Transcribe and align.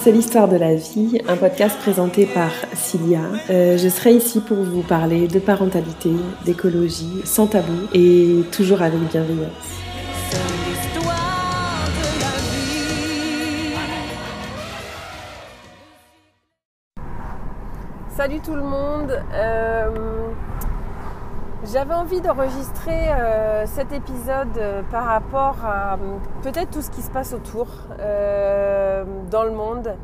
C'est 0.00 0.12
l'histoire 0.12 0.48
de 0.48 0.56
la 0.56 0.74
vie, 0.74 1.20
un 1.28 1.36
podcast 1.36 1.78
présenté 1.78 2.24
par 2.24 2.50
Cilia. 2.72 3.20
Euh, 3.50 3.76
je 3.76 3.86
serai 3.86 4.12
ici 4.12 4.40
pour 4.40 4.56
vous 4.56 4.80
parler 4.80 5.28
de 5.28 5.38
parentalité, 5.38 6.10
d'écologie, 6.46 7.20
sans 7.24 7.46
tabou 7.46 7.86
et 7.92 8.40
toujours 8.50 8.80
avec 8.80 9.00
bienveillance. 9.00 9.50
Salut 18.16 18.40
tout 18.40 18.54
le 18.54 18.62
monde. 18.62 19.22
Euh, 19.34 19.90
j'avais 21.64 21.94
envie 21.94 22.20
d'enregistrer 22.20 23.10
euh, 23.10 23.66
cet 23.66 23.92
épisode 23.92 24.56
euh, 24.58 24.82
par 24.90 25.04
rapport 25.04 25.56
à 25.64 25.94
euh, 25.94 26.18
peut-être 26.42 26.70
tout 26.70 26.82
ce 26.82 26.90
qui 26.90 27.02
se 27.02 27.10
passe 27.10 27.32
autour 27.32 27.66
dans 29.30 29.42
le 29.44 29.50
monde. 29.50 29.94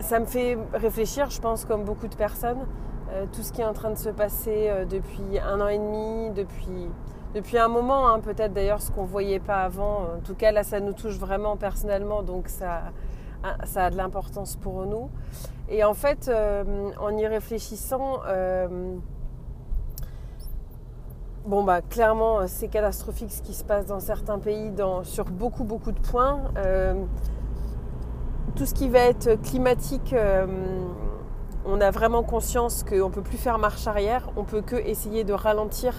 ça 0.00 0.20
me 0.20 0.26
fait 0.26 0.58
réfléchir, 0.74 1.30
je 1.30 1.40
pense, 1.40 1.64
comme 1.64 1.84
beaucoup 1.84 2.08
de 2.08 2.14
personnes, 2.14 2.66
tout 3.32 3.42
ce 3.42 3.52
qui 3.52 3.62
est 3.62 3.64
en 3.64 3.72
train 3.72 3.90
de 3.90 3.98
se 3.98 4.10
passer 4.10 4.70
depuis 4.88 5.38
un 5.38 5.60
an 5.60 5.68
et 5.68 5.78
demi, 5.78 6.30
depuis, 6.30 6.88
depuis 7.34 7.58
un 7.58 7.68
moment, 7.68 8.08
hein, 8.08 8.20
peut-être 8.20 8.52
d'ailleurs 8.52 8.82
ce 8.82 8.90
qu'on 8.90 9.02
ne 9.02 9.08
voyait 9.08 9.40
pas 9.40 9.62
avant. 9.62 10.02
En 10.16 10.20
tout 10.22 10.34
cas, 10.34 10.52
là, 10.52 10.62
ça 10.62 10.80
nous 10.80 10.92
touche 10.92 11.18
vraiment 11.18 11.56
personnellement, 11.56 12.22
donc 12.22 12.48
ça, 12.48 12.92
ça 13.64 13.86
a 13.86 13.90
de 13.90 13.96
l'importance 13.96 14.56
pour 14.56 14.84
nous. 14.86 15.10
Et 15.68 15.82
en 15.84 15.94
fait, 15.94 16.30
en 17.00 17.16
y 17.16 17.26
réfléchissant, 17.26 18.20
Bon 21.44 21.62
bah 21.62 21.82
clairement 21.82 22.38
euh, 22.38 22.44
c'est 22.46 22.68
catastrophique 22.68 23.30
ce 23.30 23.42
qui 23.42 23.52
se 23.52 23.64
passe 23.64 23.84
dans 23.84 24.00
certains 24.00 24.38
pays 24.38 24.72
sur 25.02 25.26
beaucoup 25.26 25.64
beaucoup 25.64 25.92
de 25.92 26.00
points. 26.00 26.40
Euh, 26.56 26.94
tout 28.56 28.64
ce 28.64 28.72
qui 28.72 28.88
va 28.88 29.00
être 29.00 29.34
climatique, 29.42 30.14
euh, 30.14 30.46
on 31.66 31.82
a 31.82 31.90
vraiment 31.90 32.22
conscience 32.22 32.82
qu'on 32.82 33.08
ne 33.08 33.12
peut 33.12 33.20
plus 33.20 33.36
faire 33.36 33.58
marche 33.58 33.86
arrière, 33.86 34.30
on 34.36 34.44
peut 34.44 34.62
que 34.62 34.76
essayer 34.76 35.24
de 35.24 35.34
ralentir 35.34 35.94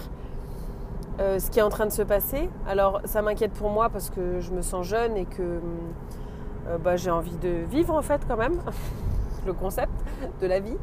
ce 1.18 1.50
qui 1.50 1.60
est 1.60 1.62
en 1.62 1.70
train 1.70 1.86
de 1.86 1.92
se 1.92 2.02
passer. 2.02 2.50
Alors 2.68 3.00
ça 3.04 3.22
m'inquiète 3.22 3.52
pour 3.52 3.70
moi 3.70 3.88
parce 3.88 4.10
que 4.10 4.40
je 4.40 4.50
me 4.50 4.62
sens 4.62 4.84
jeune 4.84 5.16
et 5.16 5.24
que 5.24 5.60
bah, 6.82 6.96
j'ai 6.96 7.10
envie 7.10 7.36
de 7.38 7.64
vivre 7.70 7.94
en 7.94 8.02
fait 8.02 8.20
quand 8.28 8.36
même. 8.36 8.58
Le 9.46 9.52
concept 9.52 9.92
de 10.40 10.46
la 10.46 10.60
vie, 10.60 10.76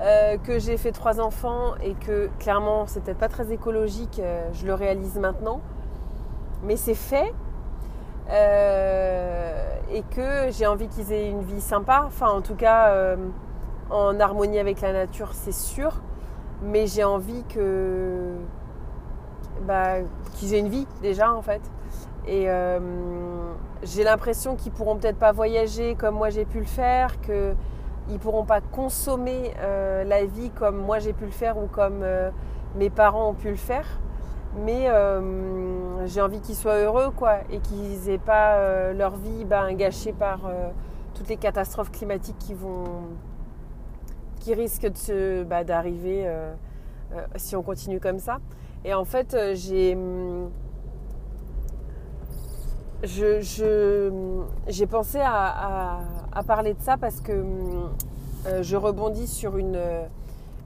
euh, 0.00 0.36
que 0.38 0.58
j'ai 0.58 0.76
fait 0.76 0.92
trois 0.92 1.20
enfants 1.20 1.74
et 1.82 1.94
que 1.94 2.28
clairement 2.38 2.86
c'est 2.86 3.02
peut-être 3.02 3.18
pas 3.18 3.28
très 3.28 3.52
écologique, 3.52 4.20
euh, 4.22 4.48
je 4.52 4.66
le 4.66 4.74
réalise 4.74 5.18
maintenant, 5.18 5.60
mais 6.62 6.76
c'est 6.76 6.94
fait. 6.94 7.32
Euh, 8.30 9.74
et 9.90 10.02
que 10.02 10.50
j'ai 10.52 10.66
envie 10.66 10.86
qu'ils 10.86 11.12
aient 11.12 11.28
une 11.28 11.42
vie 11.42 11.60
sympa, 11.60 12.04
enfin 12.06 12.28
en 12.28 12.40
tout 12.40 12.54
cas 12.54 13.16
en 13.90 14.20
harmonie 14.20 14.58
avec 14.58 14.80
la 14.80 14.92
nature, 14.92 15.30
c'est 15.32 15.52
sûr, 15.52 16.00
mais 16.62 16.86
j'ai 16.86 17.04
envie 17.04 17.44
que 17.44 18.36
bah, 19.66 19.96
qu'ils 20.34 20.54
aient 20.54 20.60
une 20.60 20.68
vie 20.68 20.86
déjà 21.02 21.34
en 21.34 21.42
fait. 21.42 21.60
Et 22.26 22.46
j'ai 23.82 24.04
l'impression 24.04 24.54
qu'ils 24.54 24.72
pourront 24.72 24.96
peut-être 24.96 25.18
pas 25.18 25.32
voyager 25.32 25.96
comme 25.96 26.14
moi 26.14 26.30
j'ai 26.30 26.44
pu 26.44 26.60
le 26.60 26.64
faire, 26.64 27.20
que 27.20 27.54
ils 28.10 28.18
pourront 28.18 28.44
pas 28.44 28.60
consommer 28.60 29.52
euh, 29.60 30.04
la 30.04 30.24
vie 30.24 30.50
comme 30.50 30.76
moi 30.76 30.98
j'ai 30.98 31.12
pu 31.12 31.24
le 31.24 31.30
faire 31.30 31.58
ou 31.58 31.66
comme 31.66 32.00
euh, 32.02 32.30
mes 32.76 32.90
parents 32.90 33.30
ont 33.30 33.34
pu 33.34 33.50
le 33.50 33.56
faire. 33.56 33.86
Mais 34.64 34.88
euh, 34.88 36.06
j'ai 36.06 36.20
envie 36.20 36.40
qu'ils 36.40 36.56
soient 36.56 36.76
heureux 36.78 37.10
quoi 37.10 37.38
et 37.50 37.58
qu'ils 37.60 38.10
aient 38.10 38.18
pas 38.18 38.92
leur 38.92 39.16
vie 39.16 39.46
ben, 39.46 39.72
gâchée 39.74 40.12
par 40.12 40.40
toutes 41.14 41.28
les 41.28 41.38
catastrophes 41.38 41.90
climatiques 41.90 42.36
qui 42.38 42.52
vont 42.52 42.84
qui 44.40 44.52
risquent 44.52 44.92
de 45.08 45.44
bah, 45.44 45.64
d'arriver 45.64 46.30
si 47.36 47.56
on 47.56 47.62
continue 47.62 47.98
comme 47.98 48.18
ça. 48.18 48.40
Et 48.84 48.92
en 48.92 49.06
fait 49.06 49.34
j'ai 49.54 49.96
j'ai 53.02 54.86
pensé 54.86 55.18
à, 55.22 56.00
parler 56.46 56.74
de 56.74 56.80
ça 56.80 56.96
parce 56.96 57.20
que 57.20 57.32
euh, 57.32 58.62
je 58.62 58.76
rebondis 58.76 59.26
sur 59.26 59.56
une, 59.56 59.78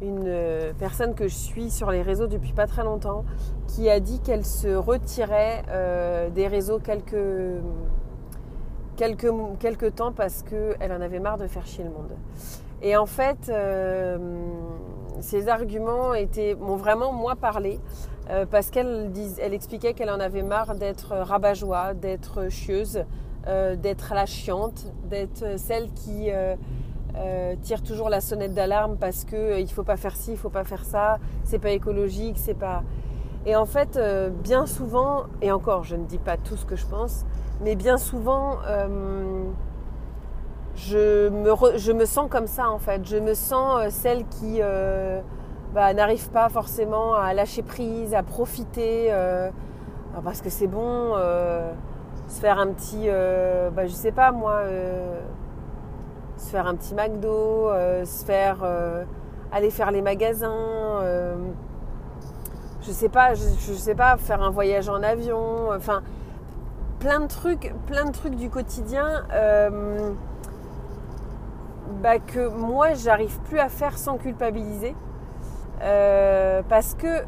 une 0.02 0.72
personne 0.78 1.14
que 1.14 1.28
je 1.28 1.34
suis 1.34 1.70
sur 1.70 1.91
les 1.91 2.02
réseaux 2.02 2.26
depuis 2.26 2.52
pas 2.52 2.66
très 2.66 2.84
longtemps 2.84 3.24
qui 3.69 3.88
a 3.91 4.00
dit 4.00 4.20
qu'elle 4.20 4.44
se 4.44 4.74
retirait 4.74 5.62
euh, 5.70 6.30
des 6.30 6.48
réseaux 6.48 6.78
quelques, 6.78 7.16
quelques, 8.97 9.32
quelques 9.58 9.94
temps 9.94 10.12
parce 10.12 10.42
qu'elle 10.42 10.92
en 10.92 11.00
avait 11.00 11.20
marre 11.20 11.38
de 11.38 11.47
faire 11.47 11.66
chier 11.66 11.84
le 11.84 11.91
monde. 11.91 12.12
Et 12.82 12.97
en 12.97 13.06
fait, 13.06 13.48
euh, 13.48 14.18
ces 15.21 15.49
arguments 15.49 16.12
m'ont 16.60 16.77
vraiment 16.77 17.12
moi 17.12 17.37
parlé 17.37 17.81
euh, 18.31 18.44
parce 18.44 18.71
qu'elle 18.71 19.12
elle 19.41 19.54
expliquait 19.54 19.94
qu'elle 19.94 20.10
en 20.10 20.21
avait 20.21 20.43
marre 20.43 20.75
d'être 20.75 21.15
rabat-joie, 21.15 21.94
d'être 21.94 22.49
chieuse, 22.49 23.04
euh, 23.47 23.77
d'être 23.77 24.15
la 24.15 24.27
chiante, 24.27 24.93
d'être 25.04 25.59
celle 25.59 25.93
qui 25.93 26.31
euh, 26.31 27.54
tire 27.62 27.82
toujours 27.82 28.09
la 28.09 28.21
sonnette 28.21 28.53
d'alarme 28.53 28.97
parce 28.97 29.25
que 29.25 29.60
il 29.60 29.71
faut 29.71 29.84
pas 29.84 29.97
faire 29.97 30.16
ci, 30.16 30.32
il 30.32 30.37
faut 30.37 30.50
pas 30.50 30.65
faire 30.65 30.84
ça, 30.84 31.19
c'est 31.44 31.60
pas 31.60 31.71
écologique, 31.71 32.37
c'est 32.38 32.59
pas. 32.59 32.83
Et 33.47 33.54
en 33.54 33.66
fait, 33.66 33.97
bien 34.43 34.66
souvent, 34.66 35.27
et 35.41 35.53
encore, 35.53 35.84
je 35.84 35.94
ne 35.94 36.04
dis 36.04 36.19
pas 36.19 36.37
tout 36.37 36.56
ce 36.56 36.66
que 36.66 36.75
je 36.75 36.84
pense, 36.84 37.25
mais 37.62 37.77
bien 37.77 37.97
souvent, 37.97 38.56
je 40.76 41.28
me, 41.28 41.54
je 41.76 41.92
me 41.92 42.04
sens 42.04 42.28
comme 42.31 42.47
ça 42.47 42.70
en 42.70 42.78
fait. 42.78 43.04
Je 43.04 43.16
me 43.16 43.34
sens 43.34 43.92
celle 43.92 44.26
qui 44.26 44.60
bah, 45.76 45.92
n'arrive 45.92 46.31
pas 46.31 46.48
forcément 46.48 47.14
à 47.16 47.34
lâcher 47.34 47.62
prise, 47.62 48.14
à 48.14 48.22
profiter, 48.22 49.09
euh, 49.10 49.50
parce 50.25 50.41
que 50.41 50.48
c'est 50.48 50.66
bon, 50.66 51.12
euh, 51.16 51.70
se 52.28 52.41
faire 52.41 52.59
un 52.59 52.69
petit, 52.69 53.04
euh, 53.09 53.69
bah, 53.69 53.86
je 53.86 53.92
sais 53.92 54.10
pas 54.10 54.32
moi, 54.32 54.62
se 56.38 56.48
faire 56.48 56.66
un 56.66 56.76
petit 56.76 56.94
McDo, 56.94 57.70
se 58.06 58.25
faire 58.25 58.65
aller 59.53 59.69
faire 59.69 59.91
les 59.91 60.00
magasins, 60.00 61.03
je 62.81 62.91
sais 62.91 63.10
pas, 63.10 63.34
je, 63.34 63.72
sais 63.75 63.94
pas, 63.94 64.16
faire 64.16 64.41
un 64.41 64.50
voyage 64.50 64.88
en 64.88 65.03
avion, 65.03 65.70
enfin 65.76 66.00
plein 67.00 67.20
de 67.20 67.26
trucs, 67.26 67.75
plein 67.86 68.06
de 68.06 68.12
trucs 68.12 68.36
du 68.36 68.48
quotidien. 68.48 69.25
Bah, 71.86 72.19
que 72.19 72.48
moi 72.48 72.94
j'arrive 72.94 73.38
plus 73.42 73.60
à 73.60 73.69
faire 73.69 73.97
sans 73.97 74.16
culpabiliser. 74.16 74.94
Euh, 75.82 76.62
parce 76.69 76.94
que 76.94 77.24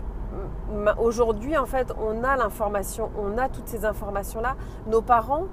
aujourd'hui, 0.99 1.57
en 1.57 1.67
fait, 1.67 1.93
on 2.01 2.25
a 2.25 2.37
l'information, 2.37 3.11
on 3.19 3.39
a 3.39 3.49
toutes 3.49 3.69
ces 3.69 3.85
informations-là. 3.85 4.57
Nos 4.87 5.01
parents, 5.01 5.45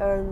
euh, 0.00 0.22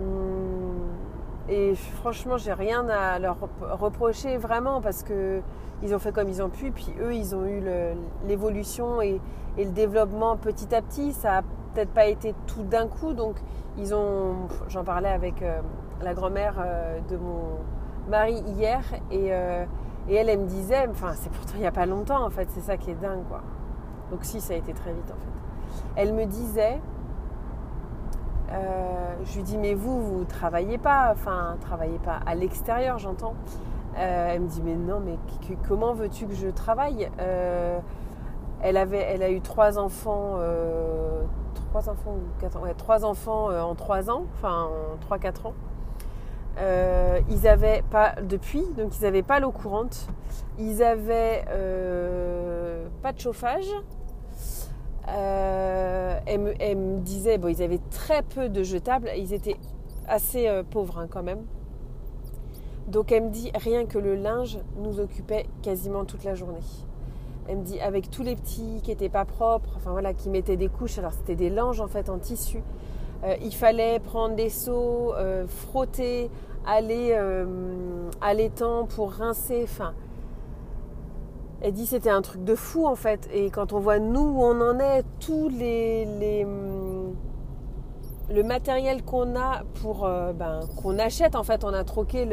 et 1.49 1.73
franchement, 1.75 2.37
j'ai 2.37 2.53
rien 2.53 2.87
à 2.89 3.17
leur 3.19 3.37
reprocher 3.61 4.37
vraiment 4.37 4.81
parce 4.81 5.03
que 5.03 5.41
ils 5.83 5.95
ont 5.95 5.99
fait 5.99 6.11
comme 6.11 6.29
ils 6.29 6.43
ont 6.43 6.49
pu, 6.49 6.71
puis 6.71 6.93
eux, 7.01 7.15
ils 7.15 7.35
ont 7.35 7.45
eu 7.45 7.63
l'évolution 8.27 9.01
et, 9.01 9.19
le 9.57 9.65
développement 9.65 10.37
petit 10.37 10.73
à 10.75 10.81
petit. 10.81 11.11
Ça 11.11 11.37
a 11.37 11.41
peut-être 11.41 11.89
pas 11.89 12.05
été 12.05 12.35
tout 12.45 12.63
d'un 12.63 12.87
coup, 12.87 13.13
donc 13.13 13.37
ils 13.77 13.95
ont. 13.95 14.47
J'en 14.69 14.83
parlais 14.83 15.09
avec 15.09 15.41
euh, 15.41 15.59
la 16.01 16.13
grand-mère 16.13 16.63
de 17.09 17.17
mon 17.17 17.57
mari 18.09 18.41
hier 18.57 18.81
et 19.11 19.31
et 20.09 20.15
elle, 20.15 20.29
elle 20.29 20.39
me 20.39 20.47
disait, 20.47 20.87
enfin, 20.89 21.13
c'est 21.15 21.31
pourtant 21.31 21.53
il 21.55 21.61
n'y 21.61 21.67
a 21.67 21.71
pas 21.71 21.85
longtemps 21.85 22.25
en 22.25 22.29
fait, 22.29 22.47
c'est 22.49 22.61
ça 22.61 22.77
qui 22.77 22.91
est 22.91 22.95
dingue 22.95 23.23
quoi. 23.29 23.41
Donc 24.09 24.23
si, 24.23 24.41
ça 24.41 24.53
a 24.53 24.57
été 24.57 24.73
très 24.73 24.91
vite 24.93 25.09
en 25.11 25.19
fait. 25.19 25.31
Elle 25.95 26.13
me 26.13 26.25
disait, 26.25 26.79
euh, 28.51 29.13
je 29.23 29.35
lui 29.37 29.43
dis, 29.43 29.57
mais 29.57 29.73
vous, 29.73 30.01
vous 30.01 30.23
travaillez 30.25 30.77
pas, 30.77 31.09
enfin, 31.11 31.55
travaillez 31.61 31.99
pas 31.99 32.19
à 32.25 32.35
l'extérieur, 32.35 32.97
j'entends. 32.97 33.35
Euh, 33.97 34.29
elle 34.29 34.41
me 34.41 34.47
dit, 34.47 34.61
mais 34.63 34.75
non, 34.75 34.99
mais 34.99 35.17
comment 35.67 35.93
veux-tu 35.93 36.25
que 36.25 36.33
je 36.33 36.47
travaille 36.47 37.09
euh, 37.19 37.79
elle, 38.61 38.77
avait, 38.77 38.99
elle 38.99 39.23
a 39.23 39.29
eu 39.29 39.41
trois 39.41 39.79
enfants, 39.79 40.35
trois 41.53 41.89
enfants, 41.89 42.15
quatre, 42.39 42.61
ouais, 42.61 42.73
trois 42.73 43.05
enfants 43.05 43.49
en 43.49 43.75
trois 43.75 44.11
ans, 44.11 44.23
enfin 44.33 44.65
en 44.65 44.97
trois, 44.99 45.17
quatre 45.17 45.47
ans. 45.47 45.53
Euh, 46.57 47.19
ils 47.29 47.47
avaient 47.47 47.83
pas 47.89 48.15
depuis, 48.21 48.63
donc 48.77 48.97
ils 48.97 49.03
n'avaient 49.03 49.23
pas 49.23 49.39
l'eau 49.39 49.51
courante. 49.51 50.07
Ils 50.59 50.83
avaient 50.83 51.45
euh, 51.49 52.87
pas 53.01 53.13
de 53.13 53.19
chauffage. 53.19 53.69
Euh, 55.07 56.19
elle, 56.25 56.39
me, 56.77 56.99
disait, 56.99 57.37
bon, 57.37 57.47
ils 57.47 57.63
avaient 57.63 57.81
très 57.89 58.21
peu 58.21 58.49
de 58.49 58.63
jetables. 58.63 59.09
Ils 59.17 59.33
étaient 59.33 59.57
assez 60.07 60.49
pauvres 60.69 60.99
hein, 60.99 61.07
quand 61.09 61.23
même. 61.23 61.45
Donc 62.87 63.11
elle 63.11 63.23
me 63.23 63.29
dit, 63.29 63.51
rien 63.55 63.85
que 63.85 63.97
le 63.97 64.15
linge 64.15 64.59
nous 64.77 64.99
occupait 64.99 65.45
quasiment 65.61 66.03
toute 66.03 66.23
la 66.23 66.35
journée. 66.35 66.59
Elle 67.47 67.57
me 67.59 67.63
dit, 67.63 67.79
avec 67.79 68.09
tous 68.09 68.23
les 68.23 68.35
petits 68.35 68.81
qui 68.83 68.89
n'étaient 68.89 69.09
pas 69.09 69.25
propres, 69.25 69.69
enfin 69.77 69.91
voilà, 69.91 70.13
qui 70.13 70.29
mettaient 70.29 70.57
des 70.57 70.67
couches. 70.67 70.97
Alors 70.97 71.13
c'était 71.13 71.35
des 71.35 71.49
linges 71.49 71.79
en 71.79 71.87
fait 71.87 72.09
en 72.09 72.17
tissu 72.17 72.61
il 73.41 73.53
fallait 73.53 73.99
prendre 73.99 74.35
des 74.35 74.49
seaux, 74.49 75.13
frotter, 75.47 76.29
aller 76.65 77.17
à 78.21 78.33
l'étang 78.33 78.85
pour 78.85 79.11
rincer. 79.11 79.61
Enfin, 79.63 79.93
elle 81.61 81.73
dit 81.73 81.85
c'était 81.85 82.09
un 82.09 82.21
truc 82.21 82.43
de 82.43 82.55
fou 82.55 82.85
en 82.85 82.95
fait. 82.95 83.29
Et 83.33 83.49
quand 83.51 83.73
on 83.73 83.79
voit 83.79 83.99
nous 83.99 84.21
où 84.21 84.43
on 84.43 84.59
en 84.61 84.79
est, 84.79 85.03
tous 85.19 85.49
les, 85.49 86.45
le 88.33 88.43
matériel 88.43 89.03
qu'on 89.03 89.35
a 89.35 89.63
pour 89.81 90.01
ben, 90.01 90.61
qu'on 90.81 90.97
achète 90.97 91.35
en 91.35 91.43
fait, 91.43 91.63
on 91.63 91.73
a 91.73 91.83
troqué 91.83 92.25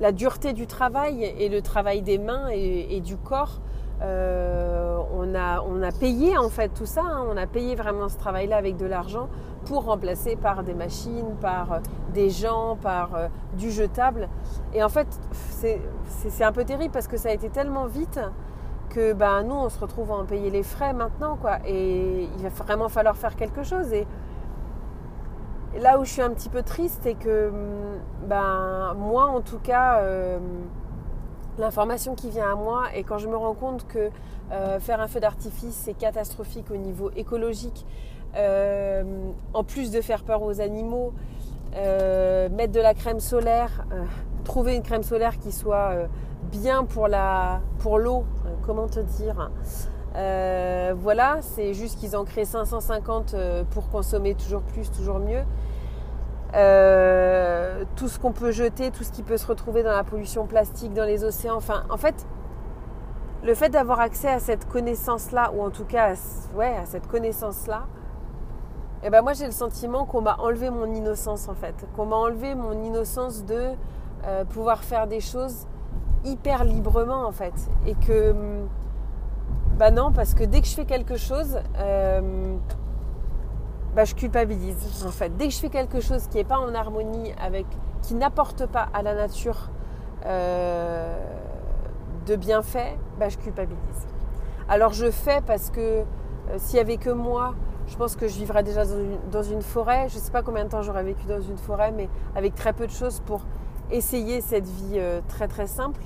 la 0.00 0.12
dureté 0.12 0.52
du 0.52 0.66
travail 0.66 1.24
et 1.24 1.48
le 1.48 1.62
travail 1.62 2.02
des 2.02 2.18
mains 2.18 2.48
et, 2.52 3.00
du 3.00 3.16
corps. 3.16 3.60
Euh, 4.02 4.98
on, 5.12 5.34
a, 5.34 5.60
on 5.60 5.82
a 5.82 5.92
payé 5.92 6.38
en 6.38 6.48
fait 6.48 6.70
tout 6.70 6.86
ça, 6.86 7.02
hein. 7.02 7.26
on 7.28 7.36
a 7.36 7.46
payé 7.46 7.74
vraiment 7.74 8.08
ce 8.08 8.16
travail-là 8.16 8.56
avec 8.56 8.78
de 8.78 8.86
l'argent 8.86 9.28
pour 9.66 9.84
remplacer 9.84 10.36
par 10.36 10.62
des 10.62 10.72
machines, 10.72 11.36
par 11.40 11.72
euh, 11.72 11.78
des 12.14 12.30
gens, 12.30 12.78
par 12.80 13.14
euh, 13.14 13.28
du 13.58 13.70
jetable. 13.70 14.28
Et 14.72 14.82
en 14.82 14.88
fait, 14.88 15.06
c'est 15.50 16.44
un 16.44 16.52
peu 16.52 16.64
terrible 16.64 16.92
parce 16.92 17.08
que 17.08 17.18
ça 17.18 17.28
a 17.28 17.32
été 17.32 17.50
tellement 17.50 17.86
vite 17.86 18.20
que 18.88 19.12
ben, 19.12 19.42
nous, 19.42 19.54
on 19.54 19.68
se 19.68 19.78
retrouve 19.78 20.10
à 20.12 20.14
en 20.14 20.24
payer 20.24 20.50
les 20.50 20.62
frais 20.62 20.94
maintenant. 20.94 21.36
Quoi. 21.36 21.58
Et 21.66 22.24
il 22.24 22.42
va 22.42 22.48
vraiment 22.48 22.88
falloir 22.88 23.16
faire 23.16 23.36
quelque 23.36 23.62
chose. 23.62 23.92
Et, 23.92 24.06
là 25.78 26.00
où 26.00 26.04
je 26.04 26.10
suis 26.10 26.22
un 26.22 26.30
petit 26.30 26.48
peu 26.48 26.62
triste, 26.62 27.00
c'est 27.02 27.14
que 27.14 27.50
hum, 27.50 27.98
ben, 28.26 28.94
moi, 28.96 29.26
en 29.26 29.42
tout 29.42 29.58
cas, 29.58 30.00
l'information 31.60 32.14
qui 32.14 32.30
vient 32.30 32.52
à 32.52 32.54
moi, 32.54 32.84
et 32.94 33.04
quand 33.04 33.18
je 33.18 33.28
me 33.28 33.36
rends 33.36 33.54
compte 33.54 33.86
que 33.86 34.10
euh, 34.52 34.80
faire 34.80 35.00
un 35.00 35.08
feu 35.08 35.20
d'artifice, 35.20 35.74
c'est 35.74 35.94
catastrophique 35.94 36.70
au 36.70 36.76
niveau 36.76 37.10
écologique, 37.16 37.86
euh, 38.36 39.02
en 39.54 39.64
plus 39.64 39.90
de 39.90 40.00
faire 40.00 40.24
peur 40.24 40.42
aux 40.42 40.60
animaux, 40.60 41.12
mettre 41.72 42.72
de 42.72 42.80
la 42.80 42.94
crème 42.94 43.20
solaire, 43.20 43.86
trouver 44.44 44.74
une 44.74 44.82
crème 44.82 45.04
solaire 45.04 45.38
qui 45.38 45.52
soit 45.52 45.92
bien 46.50 46.84
pour 46.84 47.06
la 47.06 47.60
pour 47.78 47.98
l'eau, 47.98 48.24
comment 48.66 48.88
te 48.88 48.98
dire 48.98 49.50
euh, 50.16 50.92
voilà, 50.96 51.38
c'est 51.40 51.72
juste 51.72 51.98
qu'ils 51.98 52.16
ont 52.16 52.24
créé 52.24 52.44
550 52.44 53.34
euh, 53.34 53.64
pour 53.70 53.88
consommer 53.90 54.34
toujours 54.34 54.62
plus, 54.62 54.90
toujours 54.90 55.18
mieux. 55.18 55.42
Euh, 56.54 57.84
tout 57.96 58.08
ce 58.08 58.18
qu'on 58.18 58.32
peut 58.32 58.50
jeter, 58.50 58.90
tout 58.90 59.04
ce 59.04 59.12
qui 59.12 59.22
peut 59.22 59.36
se 59.36 59.46
retrouver 59.46 59.82
dans 59.82 59.92
la 59.92 60.04
pollution 60.04 60.46
plastique, 60.46 60.92
dans 60.92 61.04
les 61.04 61.24
océans. 61.24 61.56
Enfin, 61.56 61.84
en 61.90 61.96
fait, 61.96 62.26
le 63.44 63.54
fait 63.54 63.68
d'avoir 63.68 64.00
accès 64.00 64.28
à 64.28 64.40
cette 64.40 64.68
connaissance-là, 64.68 65.52
ou 65.54 65.62
en 65.62 65.70
tout 65.70 65.84
cas, 65.84 66.12
à, 66.12 66.56
ouais, 66.56 66.74
à 66.76 66.86
cette 66.86 67.06
connaissance-là, 67.06 67.82
eh 69.02 69.08
ben 69.08 69.22
moi 69.22 69.32
j'ai 69.32 69.46
le 69.46 69.52
sentiment 69.52 70.04
qu'on 70.04 70.20
m'a 70.20 70.36
enlevé 70.40 70.68
mon 70.68 70.92
innocence 70.92 71.48
en 71.48 71.54
fait, 71.54 71.74
qu'on 71.96 72.04
m'a 72.04 72.16
enlevé 72.16 72.54
mon 72.54 72.82
innocence 72.82 73.46
de 73.46 73.70
pouvoir 74.50 74.84
faire 74.84 75.06
des 75.06 75.20
choses 75.20 75.66
hyper 76.22 76.64
librement 76.64 77.26
en 77.26 77.32
fait, 77.32 77.54
et 77.86 77.94
que 77.94 78.34
bah 79.78 79.90
non, 79.90 80.12
parce 80.12 80.34
que 80.34 80.44
dès 80.44 80.60
que 80.60 80.66
je 80.66 80.74
fais 80.74 80.84
quelque 80.84 81.16
chose, 81.16 81.58
euh, 81.78 82.54
bah 83.94 84.04
je 84.04 84.14
culpabilise 84.14 85.04
en 85.06 85.10
fait. 85.10 85.36
Dès 85.36 85.48
que 85.48 85.54
je 85.54 85.58
fais 85.58 85.68
quelque 85.68 86.00
chose 86.00 86.26
qui 86.28 86.36
n'est 86.36 86.44
pas 86.44 86.58
en 86.58 86.74
harmonie 86.74 87.32
avec, 87.40 87.66
qui 88.02 88.14
n'apporte 88.14 88.66
pas 88.66 88.88
à 88.92 89.02
la 89.02 89.14
nature 89.14 89.70
euh, 90.26 91.16
de 92.26 92.36
bienfaits, 92.36 92.96
bah 93.18 93.28
je 93.28 93.38
culpabilise. 93.38 94.06
Alors 94.68 94.92
je 94.92 95.10
fais 95.10 95.40
parce 95.46 95.70
que 95.70 95.80
euh, 95.80 96.04
s'il 96.56 96.74
n'y 96.74 96.80
avait 96.80 96.96
que 96.96 97.10
moi, 97.10 97.54
je 97.86 97.96
pense 97.96 98.14
que 98.14 98.28
je 98.28 98.38
vivrais 98.38 98.62
déjà 98.62 98.82
dans 99.32 99.42
une, 99.42 99.62
forêt. 99.62 100.08
Je 100.08 100.16
ne 100.16 100.20
sais 100.20 100.30
pas 100.30 100.42
combien 100.42 100.64
de 100.64 100.70
temps 100.70 100.82
j'aurais 100.82 101.02
vécu 101.02 101.26
dans 101.26 101.40
une 101.40 101.58
forêt, 101.58 101.90
mais 101.90 102.08
avec 102.36 102.54
très 102.54 102.72
peu 102.72 102.86
de 102.86 102.92
choses 102.92 103.20
pour 103.26 103.42
essayer 103.90 104.40
cette 104.40 104.68
vie 104.68 105.00
très 105.26 105.48
très 105.48 105.66
simple. 105.66 106.00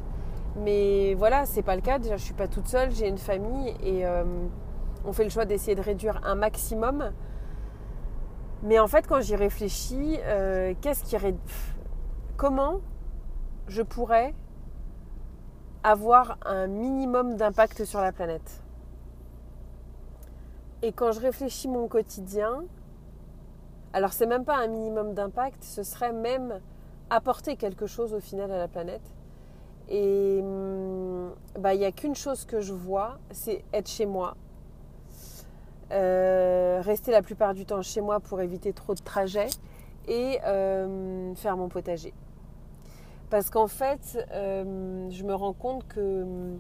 Mais 0.57 1.15
voilà, 1.15 1.47
c'est 1.47 1.63
pas 1.63 1.75
le 1.75 1.83
cas. 1.83 1.99
Déjà, 1.99 2.17
je 2.17 2.25
suis 2.25 2.35
pas 2.35 2.49
toute 2.49 2.69
seule, 2.69 2.91
j'ai 2.93 3.09
une 3.09 3.19
famille 3.19 3.75
et 3.83 4.07
euh, 4.07 4.25
on 5.05 5.13
fait 5.13 5.25
le 5.25 5.31
choix 5.31 5.45
d'essayer 5.45 5.75
de 5.75 5.81
réduire 5.81 6.21
un 6.25 6.35
maximum. 6.35 7.11
Mais 8.65 8.79
en 8.79 8.89
fait, 8.89 9.07
quand 9.07 9.21
j'y 9.21 9.37
réfléchis, 9.37 10.19
euh, 10.23 10.73
qu'est-ce 10.81 11.05
qui 11.05 11.17
comment 12.39 12.81
je 13.69 13.83
pourrais 13.83 14.35
avoir 15.83 16.39
un 16.47 16.67
minimum 16.67 17.37
d'impact 17.37 17.85
sur 17.85 18.01
la 18.01 18.11
planète? 18.11 18.63
Et 20.81 20.93
quand 20.93 21.13
je 21.13 21.21
réfléchis 21.21 21.69
mon 21.69 21.89
quotidien, 21.89 22.65
alors 23.93 24.15
c'est 24.15 24.27
même 24.27 24.47
pas 24.47 24.57
un 24.57 24.67
minimum 24.67 25.13
d'impact, 25.13 25.63
ce 25.63 25.83
serait 25.83 26.15
même 26.15 26.61
apporter 27.11 27.57
quelque 27.57 27.87
chose 27.87 28.15
au 28.15 28.21
final 28.21 28.51
à 28.51 28.57
la 28.57 28.69
planète. 28.69 29.15
Et 29.91 30.41
hum, 30.43 31.35
bah, 31.59 31.75
il 31.75 31.81
n'y 31.81 31.85
a 31.85 31.93
qu'une 31.93 32.15
chose 32.15 32.47
que 32.47 32.61
je 32.61 32.73
vois, 32.73 33.19
c'est 33.31 33.63
être 33.75 33.89
chez 33.89 34.07
moi. 34.07 34.37
Euh, 35.94 36.81
rester 36.82 37.12
la 37.12 37.23
plupart 37.23 37.55
du 37.55 37.67
temps 37.67 37.81
chez 37.81 38.00
moi 38.00 38.19
pour 38.19 38.41
éviter 38.41 38.73
trop 38.73 38.94
de 38.94 39.00
trajets 39.00 39.50
et 40.08 40.41
euh, 40.44 41.32
faire 41.37 41.56
mon 41.56 41.69
potager. 41.69 42.12
Parce 43.31 43.49
qu'en 43.49 43.69
fait, 43.69 44.19
euh, 44.32 45.08
je 45.11 45.23
me 45.23 45.35
rends 45.35 45.52
compte 45.52 45.87
que 45.87 46.23
hum, 46.23 46.58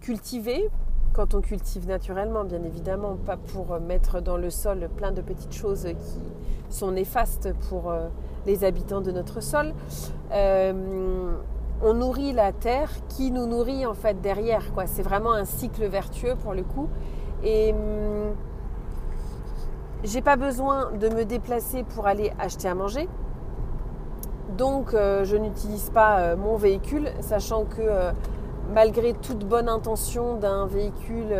cultiver, 0.00 0.70
quand 1.12 1.34
on 1.34 1.42
cultive 1.42 1.86
naturellement, 1.86 2.44
bien 2.44 2.62
évidemment, 2.62 3.16
pas 3.16 3.36
pour 3.36 3.78
mettre 3.78 4.22
dans 4.22 4.38
le 4.38 4.48
sol 4.48 4.88
plein 4.96 5.12
de 5.12 5.20
petites 5.20 5.52
choses 5.52 5.84
qui 5.84 6.74
sont 6.74 6.92
néfastes 6.92 7.52
pour 7.68 7.92
les 8.46 8.64
habitants 8.64 9.02
de 9.02 9.12
notre 9.12 9.42
sol, 9.42 9.74
on 10.30 11.94
nourrit 11.94 12.32
la 12.32 12.52
terre 12.52 12.90
qui 13.08 13.30
nous 13.30 13.44
nourrit 13.44 13.84
en 13.84 13.92
fait 13.92 14.22
derrière. 14.22 14.62
C'est 14.86 15.02
vraiment 15.02 15.34
un 15.34 15.44
cycle 15.44 15.84
vertueux 15.84 16.34
pour 16.36 16.54
le 16.54 16.62
coup. 16.62 16.88
Et 17.44 17.74
hum, 17.74 18.34
j'ai 20.04 20.22
pas 20.22 20.36
besoin 20.36 20.90
de 20.92 21.08
me 21.08 21.24
déplacer 21.24 21.84
pour 21.84 22.06
aller 22.06 22.32
acheter 22.38 22.68
à 22.68 22.74
manger. 22.74 23.08
Donc 24.56 24.94
euh, 24.94 25.24
je 25.24 25.36
n'utilise 25.36 25.90
pas 25.90 26.18
euh, 26.18 26.36
mon 26.36 26.56
véhicule, 26.56 27.08
sachant 27.20 27.64
que 27.64 27.80
euh, 27.80 28.12
malgré 28.74 29.14
toute 29.14 29.46
bonne 29.46 29.68
intention 29.68 30.36
d'un 30.36 30.66
véhicule 30.66 31.34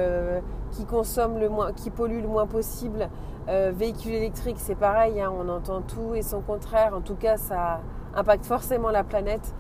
qui 0.71 0.85
consomme 0.85 1.39
le 1.39 1.49
moins, 1.49 1.73
qui 1.73 1.91
pollue 1.91 2.21
le 2.21 2.29
moins 2.29 2.47
possible, 2.47 3.09
véhicule 3.47 4.13
électrique 4.13 4.57
c'est 4.59 4.75
pareil, 4.75 5.21
hein, 5.21 5.33
on 5.37 5.49
entend 5.49 5.83
tout 5.83 6.15
et 6.15 6.23
son 6.23 6.41
contraire. 6.41 6.95
En 6.95 7.01
tout 7.01 7.15
cas, 7.15 7.37
ça 7.37 7.81
impacte 8.15 8.45
forcément 8.45 8.91
la 8.91 9.03
planète. 9.05 9.55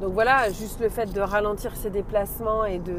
Donc 0.00 0.12
voilà, 0.12 0.50
juste 0.50 0.80
le 0.80 0.88
fait 0.88 1.12
de 1.12 1.20
ralentir 1.20 1.76
ses 1.76 1.90
déplacements 1.90 2.64
et 2.64 2.78
de, 2.78 2.92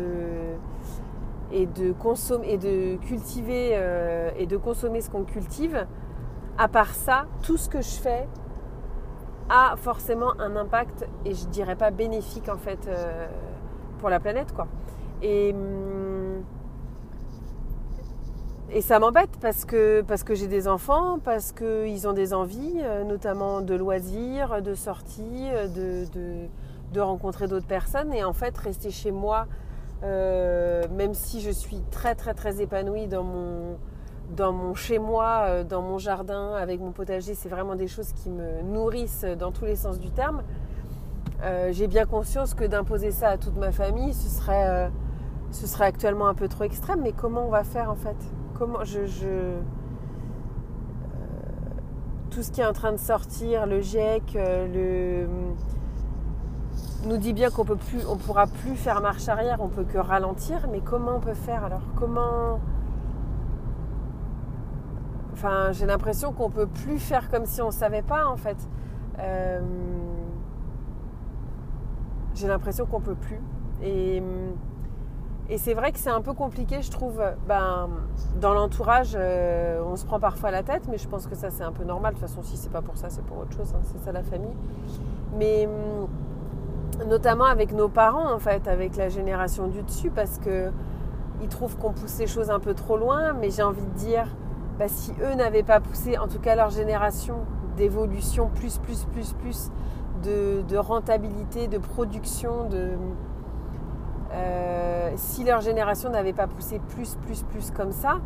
et 1.53 1.67
de, 1.67 1.93
consommer, 1.93 2.51
et 2.51 2.57
de 2.57 2.97
cultiver 2.97 3.71
euh, 3.73 4.31
et 4.37 4.47
de 4.47 4.57
consommer 4.57 5.01
ce 5.01 5.09
qu'on 5.09 5.23
cultive, 5.23 5.85
à 6.57 6.67
part 6.67 6.93
ça, 6.93 7.27
tout 7.43 7.57
ce 7.57 7.69
que 7.69 7.81
je 7.81 8.01
fais 8.01 8.27
a 9.49 9.75
forcément 9.77 10.33
un 10.39 10.55
impact 10.55 11.07
et 11.25 11.33
je 11.33 11.45
dirais 11.47 11.75
pas 11.75 11.91
bénéfique 11.91 12.49
en 12.49 12.57
fait 12.57 12.87
euh, 12.87 13.27
pour 13.99 14.09
la 14.09 14.19
planète 14.19 14.53
quoi. 14.53 14.67
Et 15.21 15.53
hum, 15.53 16.43
et 18.75 18.81
ça 18.81 18.97
m'embête 18.97 19.37
parce 19.39 19.65
que, 19.65 20.01
parce 20.01 20.23
que 20.23 20.33
j'ai 20.33 20.47
des 20.47 20.67
enfants, 20.67 21.19
parce 21.23 21.51
qu'ils 21.51 22.07
ont 22.07 22.13
des 22.13 22.33
envies, 22.33 22.79
euh, 22.79 23.03
notamment 23.03 23.61
de 23.61 23.75
loisirs, 23.75 24.63
de 24.63 24.73
sorties, 24.73 25.47
de, 25.75 26.99
rencontrer 26.99 27.47
d'autres 27.47 27.67
personnes. 27.67 28.11
Et 28.13 28.23
en 28.23 28.33
fait, 28.33 28.57
rester 28.57 28.89
chez 28.89 29.11
moi, 29.11 29.45
euh, 30.03 30.83
même 30.91 31.13
si 31.13 31.41
je 31.41 31.51
suis 31.51 31.81
très 31.91 32.15
très 32.15 32.33
très 32.33 32.61
épanouie 32.61 33.07
dans 33.07 33.23
mon, 33.23 33.77
dans 34.35 34.51
mon 34.51 34.73
chez 34.73 34.99
moi, 34.99 35.45
euh, 35.47 35.63
dans 35.63 35.81
mon 35.81 35.97
jardin, 35.97 36.53
avec 36.53 36.79
mon 36.79 36.91
potager, 36.91 37.33
c'est 37.35 37.49
vraiment 37.49 37.75
des 37.75 37.87
choses 37.87 38.13
qui 38.13 38.29
me 38.29 38.61
nourrissent 38.61 39.25
dans 39.39 39.51
tous 39.51 39.65
les 39.65 39.75
sens 39.75 39.99
du 39.99 40.11
terme. 40.11 40.43
j'ai 41.71 41.87
bien 41.87 42.05
conscience 42.05 42.53
que 42.53 42.63
d'imposer 42.63 43.11
ça 43.11 43.29
à 43.29 43.37
toute 43.37 43.57
ma 43.57 43.71
famille, 43.71 44.13
ce 44.13 44.29
serait, 44.29 44.89
ce 45.51 45.67
serait 45.67 45.85
actuellement 45.85 46.27
un 46.27 46.35
peu 46.35 46.47
trop 46.47 46.63
extrême. 46.63 47.01
Mais 47.01 47.11
comment 47.11 47.45
on 47.45 47.49
va 47.49 47.63
faire 47.63 47.89
en 47.89 47.95
fait? 47.95 48.15
Comment 48.57 48.83
je, 48.83 48.99
euh, 51.13 51.19
tout 52.31 52.43
ce 52.43 52.51
qui 52.51 52.61
est 52.61 52.65
en 52.65 52.73
train 52.73 52.91
de 52.91 52.97
sortir, 52.97 53.65
le 53.65 53.81
GIEC, 53.81 54.35
euh, 54.35 54.67
le 54.67 55.27
nous 57.05 57.17
dit 57.17 57.33
bien 57.33 57.49
qu'on 57.49 57.65
peut 57.65 57.75
plus, 57.75 58.05
on 58.07 58.17
pourra 58.17 58.47
plus 58.47 58.75
faire 58.75 59.01
marche 59.01 59.27
arrière, 59.27 59.57
on 59.61 59.67
peut 59.67 59.83
que 59.83 59.97
ralentir. 59.97 60.67
Mais 60.71 60.79
comment 60.79 61.17
on 61.17 61.19
peut 61.19 61.33
faire 61.33 61.65
alors? 61.65 61.81
Comment? 61.95 62.59
Enfin, 65.33 65.71
j'ai 65.71 65.85
l'impression 65.85 66.31
qu'on 66.31 66.49
peut 66.49 66.67
plus 66.67 66.99
faire 66.99 67.29
comme 67.29 67.45
si 67.45 67.61
on 67.61 67.71
savait 67.71 68.03
pas 68.03 68.27
en 68.27 68.37
fait. 68.37 68.57
Euh, 69.19 69.61
j'ai 72.35 72.47
l'impression 72.47 72.85
qu'on 72.85 73.01
peut 73.01 73.15
plus. 73.15 73.41
Et 73.81 75.57
c'est 75.57 75.73
vrai 75.73 75.91
que 75.91 75.99
c'est 75.99 76.09
un 76.09 76.21
peu 76.21 76.33
compliqué, 76.33 76.81
je 76.81 76.89
trouve. 76.89 77.21
Ben, 77.47 77.89
dans 78.39 78.53
l'entourage, 78.53 79.15
euh, 79.15 79.83
on 79.85 79.95
se 79.95 80.05
prend 80.05 80.19
parfois 80.19 80.51
la 80.51 80.63
tête, 80.63 80.87
mais 80.89 80.97
je 80.97 81.07
pense 81.07 81.27
que 81.27 81.35
ça, 81.35 81.49
c'est 81.49 81.63
un 81.63 81.71
peu 81.71 81.83
normal. 81.83 82.13
De 82.13 82.19
toute 82.19 82.27
façon, 82.27 82.41
si 82.41 82.57
c'est 82.57 82.71
pas 82.71 82.81
pour 82.81 82.97
ça, 82.97 83.09
c'est 83.09 83.23
pour 83.23 83.39
autre 83.39 83.55
chose. 83.55 83.73
Hein. 83.75 83.81
c'est 83.83 84.03
ça 84.03 84.11
la 84.11 84.23
famille. 84.23 84.55
Mais 85.37 85.67
notamment 87.07 87.45
avec 87.45 87.71
nos 87.71 87.89
parents, 87.89 88.31
en 88.31 88.39
fait, 88.39 88.67
avec 88.67 88.95
la 88.95 89.09
génération 89.09 89.67
du 89.67 89.81
dessus, 89.81 90.09
parce 90.09 90.37
que 90.39 90.71
ils 91.41 91.49
trouvent 91.49 91.77
qu'on 91.77 91.91
pousse 91.91 92.19
les 92.19 92.27
choses 92.27 92.49
un 92.49 92.59
peu 92.59 92.73
trop 92.73 92.97
loin. 92.97 93.33
Mais 93.33 93.49
j'ai 93.49 93.63
envie 93.63 93.85
de 93.85 93.97
dire, 93.97 94.27
bah, 94.79 94.87
si 94.87 95.13
eux 95.21 95.35
n'avaient 95.35 95.63
pas 95.63 95.79
poussé, 95.79 96.17
en 96.17 96.27
tout 96.27 96.39
cas 96.39 96.55
leur 96.55 96.69
génération, 96.69 97.35
d'évolution 97.77 98.49
plus, 98.49 98.77
plus, 98.77 99.05
plus, 99.05 99.33
plus, 99.33 99.71
de, 100.23 100.77
rentabilité, 100.77 101.67
de 101.67 101.77
production, 101.77 102.69
de 102.69 102.91
euh, 104.31 105.11
si 105.15 105.43
leur 105.43 105.61
génération 105.61 106.09
n'avait 106.09 106.33
pas 106.33 106.47
poussé 106.47 106.79
plus, 106.89 107.15
plus, 107.15 107.43
plus 107.43 107.71
comme 107.71 107.91
ça, 107.91 108.19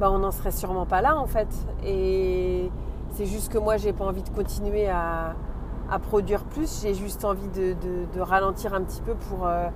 bah 0.00 0.10
on 0.10 0.18
n'en 0.18 0.30
serait 0.30 0.52
sûrement 0.52 0.86
pas 0.86 1.02
là 1.02 1.16
en 1.16 1.26
fait. 1.26 1.48
Et 1.84 2.70
c'est 3.12 3.26
juste 3.26 3.52
que 3.52 3.58
moi, 3.58 3.76
j'ai 3.76 3.92
pas 3.92 4.04
envie 4.04 4.22
de 4.22 4.30
continuer 4.30 4.88
à, 4.88 5.34
produire 5.98 6.44
plus. 6.44 6.82
J'ai 6.82 6.92
juste 6.92 7.24
envie 7.24 7.48
de, 7.48 8.20
ralentir 8.20 8.74
un 8.74 8.82
petit 8.82 9.00
peu 9.00 9.14
pour, 9.14 9.46
euh, 9.46 9.68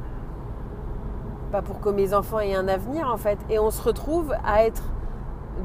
bah, 1.50 1.62
pour 1.62 1.80
que 1.80 1.88
mes 1.88 2.12
enfants 2.12 2.40
aient 2.40 2.54
un 2.54 2.68
avenir 2.68 3.10
en 3.10 3.16
fait. 3.16 3.38
Et 3.48 3.58
on 3.58 3.70
se 3.70 3.82
retrouve 3.82 4.34
à 4.44 4.64
être 4.64 4.84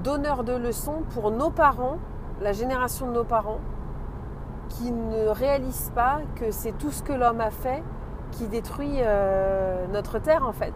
donneur 0.04 0.46
de 0.46 0.54
leçons 0.54 1.04
pour 1.13 1.32
nos 1.32 1.50
parents, 1.50 1.98
la 2.42 2.54
génération 2.54 3.08
de 3.08 3.12
nos 3.12 3.25
parents, 3.25 3.60
qui 4.70 4.92
ne 4.92 5.27
réalisent 5.27 5.92
pas 5.94 6.20
que 6.36 6.51
c'est 6.51 6.72
tout 6.77 6.92
ce 6.92 7.04
que 7.04 7.13
l'homme 7.13 7.42
a 7.42 7.51
fait 7.51 7.84
qui 8.32 8.48
détruit 8.48 9.00
euh, 9.00 9.86
notre 9.92 10.20
terre 10.20 10.46
en 10.48 10.54
fait. 10.54 10.74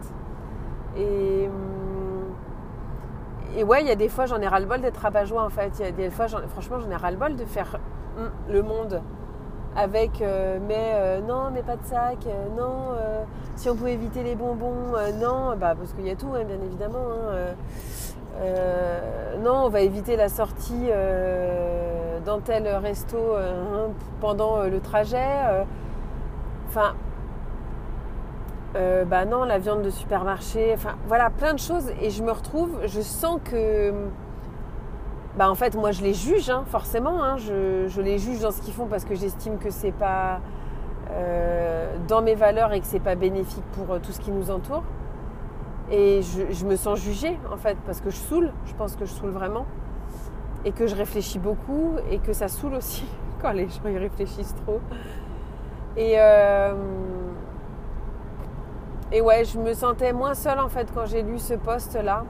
Et, 0.96 1.48
hum, 1.48 2.34
et 3.56 3.64
ouais, 3.64 3.82
il 3.82 3.88
y 3.88 3.90
a 3.90 3.96
des 3.96 4.08
fois 4.08 4.26
j'en 4.26 4.40
ai 4.40 4.48
ras-le-bol 4.48 4.80
d'être 4.80 4.98
rabat-joie 4.98 5.42
en 5.42 5.50
fait. 5.50 5.78
Il 5.78 5.84
y 5.84 5.88
a 5.88 5.92
des 5.92 6.10
fois, 6.10 6.26
franchement, 6.26 6.78
j'en 6.80 6.90
ai 6.90 6.96
ras-le-bol 6.96 7.36
de 7.36 7.44
faire 7.44 7.78
le 8.48 8.62
monde 8.62 9.02
avec 9.76 10.20
euh, 10.20 10.58
mais 10.66 10.92
euh, 10.94 11.20
non, 11.20 11.50
mais 11.52 11.62
pas 11.62 11.76
de 11.76 11.84
sac, 11.84 12.26
non, 12.56 12.96
si 13.56 13.68
on 13.68 13.76
pouvait 13.76 13.94
éviter 13.94 14.22
les 14.22 14.34
bonbons, 14.34 14.92
non, 15.20 15.56
bah, 15.56 15.74
parce 15.76 15.92
qu'il 15.94 16.06
y 16.06 16.10
a 16.10 16.16
tout, 16.16 16.30
hein, 16.34 16.44
bien 16.44 16.58
évidemment. 16.64 16.98
Hein, 17.30 17.54
non, 19.42 19.64
on 19.64 19.68
va 19.68 19.80
éviter 19.80 20.16
la 20.16 20.28
sortie 20.28 20.88
dans 22.24 22.40
tel 22.40 22.66
resto 22.68 23.18
hein, 23.36 23.90
pendant 24.20 24.62
le 24.62 24.80
trajet. 24.80 25.66
Enfin, 26.68 26.94
euh, 28.74 29.04
bah 29.04 29.26
non, 29.26 29.44
la 29.44 29.58
viande 29.58 29.82
de 29.82 29.90
supermarché, 29.90 30.72
enfin 30.74 30.94
voilà, 31.06 31.28
plein 31.28 31.52
de 31.52 31.58
choses. 31.58 31.90
Et 32.00 32.10
je 32.10 32.22
me 32.22 32.32
retrouve, 32.32 32.78
je 32.86 33.00
sens 33.02 33.38
que, 33.44 33.92
bah 35.36 35.50
en 35.50 35.54
fait, 35.54 35.74
moi 35.74 35.92
je 35.92 36.02
les 36.02 36.14
juge, 36.14 36.50
hein, 36.50 36.64
forcément. 36.66 37.22
Hein, 37.22 37.36
je, 37.38 38.00
les 38.00 38.18
juge 38.18 38.40
dans 38.40 38.50
ce 38.50 38.60
qu'ils 38.60 38.74
font 38.74 38.86
parce 38.86 39.04
que 39.04 39.14
j'estime 39.14 39.58
que 39.58 39.70
c'est 39.70 39.92
pas 39.92 40.40
euh, 41.10 41.96
dans 42.06 42.22
mes 42.22 42.34
valeurs 42.34 42.72
et 42.72 42.80
que 42.80 42.86
c'est 42.86 43.00
pas 43.00 43.14
bénéfique 43.14 43.64
pour 43.72 43.94
euh, 43.94 43.98
tout 43.98 44.12
ce 44.12 44.20
qui 44.20 44.30
nous 44.30 44.50
entoure. 44.50 44.82
Et 45.90 46.20
je, 46.22 46.64
me 46.64 46.76
sens 46.76 47.00
jugée 47.00 47.38
en 47.52 47.56
fait 47.56 47.76
parce 47.86 48.00
que 48.00 48.10
je 48.10 48.16
saoule, 48.16 48.50
je 48.66 48.74
pense 48.74 48.96
que 48.96 49.04
je 49.04 49.12
saoule 49.12 49.30
vraiment. 49.30 49.66
Et 50.64 50.72
que 50.72 50.86
je 50.86 50.94
réfléchis 50.94 51.38
beaucoup 51.38 51.94
et 52.10 52.18
que 52.18 52.32
ça 52.32 52.48
saoule 52.48 52.74
aussi 52.74 53.04
quand 53.42 53.52
les 53.52 53.68
gens 53.68 53.88
y 53.88 53.98
réfléchissent 53.98 54.54
trop. 54.64 54.80
Et. 55.96 56.18
Et 59.14 59.20
ouais, 59.20 59.44
je 59.44 59.58
me 59.58 59.74
sentais 59.74 60.14
moins 60.14 60.32
seule 60.32 60.58
en 60.58 60.70
fait 60.70 60.90
quand 60.94 61.04
j'ai 61.04 61.22
lu 61.22 61.38
ce 61.38 61.52
poste-là. 61.52 62.24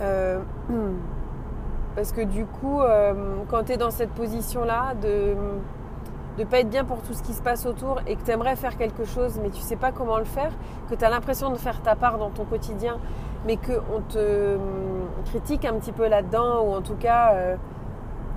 Euh, 0.00 0.40
parce 1.98 2.12
que 2.12 2.20
du 2.20 2.46
coup, 2.46 2.80
euh, 2.80 3.12
quand 3.48 3.64
tu 3.64 3.72
es 3.72 3.76
dans 3.76 3.90
cette 3.90 4.10
position-là, 4.10 4.94
de 5.02 5.34
ne 6.38 6.44
pas 6.44 6.60
être 6.60 6.70
bien 6.70 6.84
pour 6.84 7.02
tout 7.02 7.12
ce 7.12 7.24
qui 7.24 7.32
se 7.32 7.42
passe 7.42 7.66
autour 7.66 7.98
et 8.06 8.14
que 8.14 8.22
tu 8.22 8.30
aimerais 8.30 8.54
faire 8.54 8.76
quelque 8.76 9.04
chose, 9.04 9.40
mais 9.42 9.50
tu 9.50 9.60
sais 9.60 9.74
pas 9.74 9.90
comment 9.90 10.18
le 10.18 10.24
faire, 10.24 10.52
que 10.88 10.94
tu 10.94 11.04
as 11.04 11.10
l'impression 11.10 11.50
de 11.50 11.56
faire 11.56 11.82
ta 11.82 11.96
part 11.96 12.18
dans 12.18 12.30
ton 12.30 12.44
quotidien, 12.44 12.98
mais 13.48 13.56
qu'on 13.56 14.00
te 14.08 14.56
critique 15.24 15.64
un 15.64 15.74
petit 15.74 15.90
peu 15.90 16.06
là-dedans, 16.06 16.62
ou 16.62 16.72
en 16.72 16.82
tout 16.82 16.94
cas, 16.94 17.32
euh, 17.32 17.56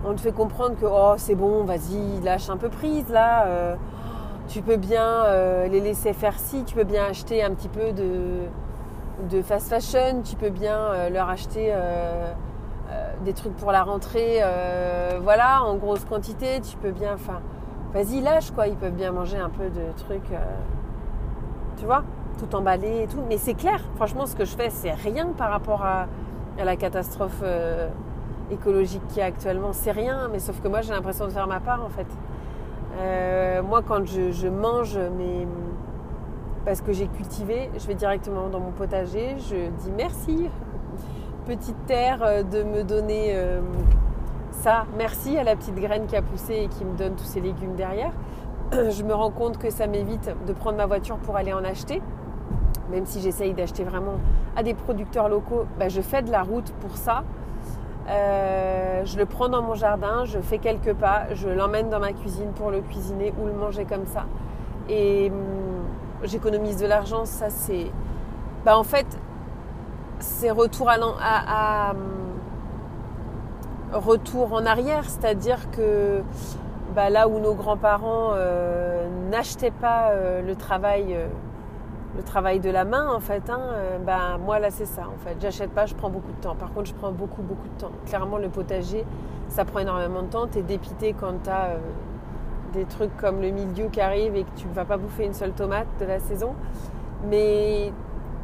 on 0.05 0.15
te 0.15 0.21
fait 0.21 0.31
comprendre 0.31 0.75
que 0.75 0.87
oh, 0.87 1.13
c'est 1.17 1.35
bon, 1.35 1.63
vas-y, 1.63 2.19
lâche 2.23 2.49
un 2.49 2.57
peu 2.57 2.69
prise 2.69 3.09
là 3.09 3.77
tu 4.51 4.61
peux 4.61 4.75
bien 4.75 5.25
euh, 5.25 5.67
les 5.67 5.79
laisser 5.79 6.11
faire 6.11 6.37
ci, 6.37 6.63
tu 6.65 6.75
peux 6.75 6.83
bien 6.83 7.05
acheter 7.05 7.41
un 7.41 7.51
petit 7.51 7.69
peu 7.69 7.93
de, 7.93 9.41
fast 9.43 9.69
fashion, 9.69 10.21
tu 10.23 10.35
peux 10.35 10.49
bien 10.49 10.77
euh, 10.77 11.09
leur 11.09 11.29
acheter 11.29 11.69
euh, 11.71 12.33
des 13.23 13.33
trucs 13.33 13.55
pour 13.55 13.71
la 13.71 13.83
rentrée, 13.83 14.41
voilà, 15.21 15.63
en 15.63 15.75
grosse 15.75 16.05
quantité, 16.05 16.59
tu 16.61 16.77
peux 16.77 16.91
bien, 16.91 17.13
enfin, 17.13 17.41
vas-y, 17.93 18.21
lâche 18.21 18.51
quoi, 18.51 18.67
ils 18.67 18.75
peuvent 18.75 18.95
bien 18.95 19.11
manger 19.11 19.37
un 19.37 19.49
peu 19.49 19.69
de 19.69 19.91
trucs, 19.97 20.31
tu 21.77 21.85
vois, 21.85 22.03
tout 22.39 22.55
emballé 22.55 23.03
et 23.03 23.07
tout. 23.07 23.21
Mais 23.29 23.37
c'est 23.37 23.53
clair, 23.53 23.79
franchement, 23.95 24.25
ce 24.25 24.35
que 24.35 24.45
je 24.45 24.55
fais, 24.55 24.69
c'est 24.69 24.93
rien 24.93 25.27
par 25.37 25.51
rapport 25.51 25.83
à, 25.83 26.07
la 26.63 26.75
catastrophe 26.75 27.43
écologique 28.51 29.05
qu'il 29.07 29.19
y 29.19 29.21
a 29.21 29.25
actuellement, 29.25 29.73
c'est 29.73 29.91
rien, 29.91 30.27
mais 30.31 30.39
sauf 30.39 30.61
que 30.61 30.67
moi 30.67 30.81
j'ai 30.81 30.93
l'impression 30.93 31.25
de 31.25 31.31
faire 31.31 31.47
ma 31.47 31.59
part 31.59 31.83
en 31.83 31.89
fait. 31.89 32.07
Euh, 32.99 33.63
moi, 33.63 33.81
quand 33.81 34.05
je, 34.05 34.47
mange, 34.47 34.97
mais 35.17 35.47
parce 36.65 36.81
que 36.81 36.91
j'ai 36.91 37.07
cultivé, 37.07 37.71
je 37.77 37.87
vais 37.87 37.95
directement 37.95 38.49
dans 38.49 38.59
mon 38.59 38.71
potager, 38.71 39.37
je 39.37 39.69
dis 39.81 39.91
merci, 39.95 40.49
petite 41.45 41.85
terre, 41.85 42.19
euh, 42.23 42.43
de 42.43 42.63
me 42.63 42.83
donner 42.83 43.33
euh, 43.35 43.61
ça. 44.51 44.85
Merci 44.97 45.37
à 45.37 45.43
la 45.43 45.55
petite 45.55 45.75
graine 45.75 46.05
qui 46.07 46.15
a 46.15 46.21
poussé 46.21 46.53
et 46.63 46.67
qui 46.67 46.85
me 46.85 46.95
donne 46.97 47.15
tous 47.15 47.25
ces 47.25 47.41
légumes 47.41 47.75
derrière. 47.75 48.11
Je 48.71 49.03
me 49.03 49.13
rends 49.13 49.31
compte 49.31 49.57
que 49.57 49.69
ça 49.69 49.87
m'évite 49.87 50.31
de 50.47 50.53
prendre 50.53 50.77
ma 50.77 50.85
voiture 50.85 51.17
pour 51.17 51.35
aller 51.35 51.53
en 51.53 51.63
acheter. 51.63 52.01
Même 52.89 53.05
si 53.05 53.21
j'essaye 53.21 53.53
d'acheter 53.53 53.83
vraiment 53.83 54.15
à 54.55 54.63
des 54.63 54.73
producteurs 54.73 55.29
locaux, 55.29 55.65
bah, 55.79 55.87
je 55.87 56.01
fais 56.01 56.21
de 56.21 56.31
la 56.31 56.43
route 56.43 56.71
pour 56.81 56.97
ça. 56.97 57.23
Euh, 58.09 59.05
je 59.05 59.17
le 59.17 59.25
prends 59.25 59.47
dans 59.47 59.61
mon 59.61 59.75
jardin, 59.75 60.25
je 60.25 60.39
fais 60.39 60.57
quelques 60.57 60.93
pas, 60.93 61.33
je 61.33 61.47
l'emmène 61.47 61.89
dans 61.89 61.99
ma 61.99 62.11
cuisine 62.11 62.51
pour 62.53 62.69
le 62.69 62.81
cuisiner 62.81 63.33
ou 63.41 63.45
le 63.45 63.53
manger 63.53 63.85
comme 63.85 64.05
ça. 64.05 64.25
Et 64.89 65.31
hum, 65.31 65.85
j'économise 66.23 66.77
de 66.77 66.87
l'argent, 66.87 67.25
ça 67.25 67.49
c'est... 67.49 67.91
Bah 68.65 68.77
en 68.77 68.83
fait, 68.83 69.07
c'est 70.21 70.51
retour 70.51 70.89
à, 70.89 71.91
hum, 71.91 71.97
retour 73.93 74.53
en 74.53 74.65
arrière, 74.65 75.03
c'est-à-dire 75.09 75.69
que 75.71 76.21
bah, 76.95 77.09
là 77.09 77.27
où 77.27 77.39
nos 77.39 77.53
grands-parents 77.53 78.31
euh, 78.33 79.07
n'achetaient 79.29 79.71
pas 79.71 80.09
euh, 80.11 80.41
le 80.41 80.55
travail 80.55 81.17
le 82.15 82.23
travail 82.23 82.59
de 82.59 82.69
la 82.69 82.83
main 82.83 83.07
en 83.13 83.19
fait. 83.19 83.49
Hein, 83.49 83.59
euh, 83.73 83.97
bah, 83.99 84.37
moi 84.43 84.59
là 84.59 84.69
c'est 84.69 84.85
ça 84.85 85.03
en 85.03 85.17
fait. 85.25 85.35
J'achète 85.39 85.71
pas, 85.71 85.85
je 85.85 85.95
prends 85.95 86.09
beaucoup 86.09 86.31
de 86.31 86.41
temps. 86.41 86.55
Par 86.55 86.71
contre 86.73 86.89
je 86.89 86.93
prends 86.93 87.11
beaucoup 87.11 87.41
beaucoup 87.41 87.67
de 87.67 87.81
temps. 87.81 87.91
Clairement 88.05 88.37
le 88.37 88.49
potager 88.49 89.05
ça 89.47 89.65
prend 89.65 89.79
énormément 89.79 90.21
de 90.23 90.27
temps. 90.27 90.47
Tu 90.47 90.59
es 90.59 90.61
dépité 90.61 91.13
quand 91.19 91.43
tu 91.43 91.49
as 91.49 91.71
euh, 91.71 91.77
des 92.73 92.85
trucs 92.85 93.15
comme 93.17 93.41
le 93.41 93.49
milieu 93.51 93.87
qui 93.87 94.01
arrive 94.01 94.35
et 94.35 94.43
que 94.43 94.51
tu 94.55 94.67
ne 94.67 94.73
vas 94.73 94.85
pas 94.85 94.97
bouffer 94.97 95.25
une 95.25 95.33
seule 95.33 95.51
tomate 95.51 95.87
de 95.99 96.05
la 96.05 96.19
saison. 96.19 96.53
Mais 97.29 97.91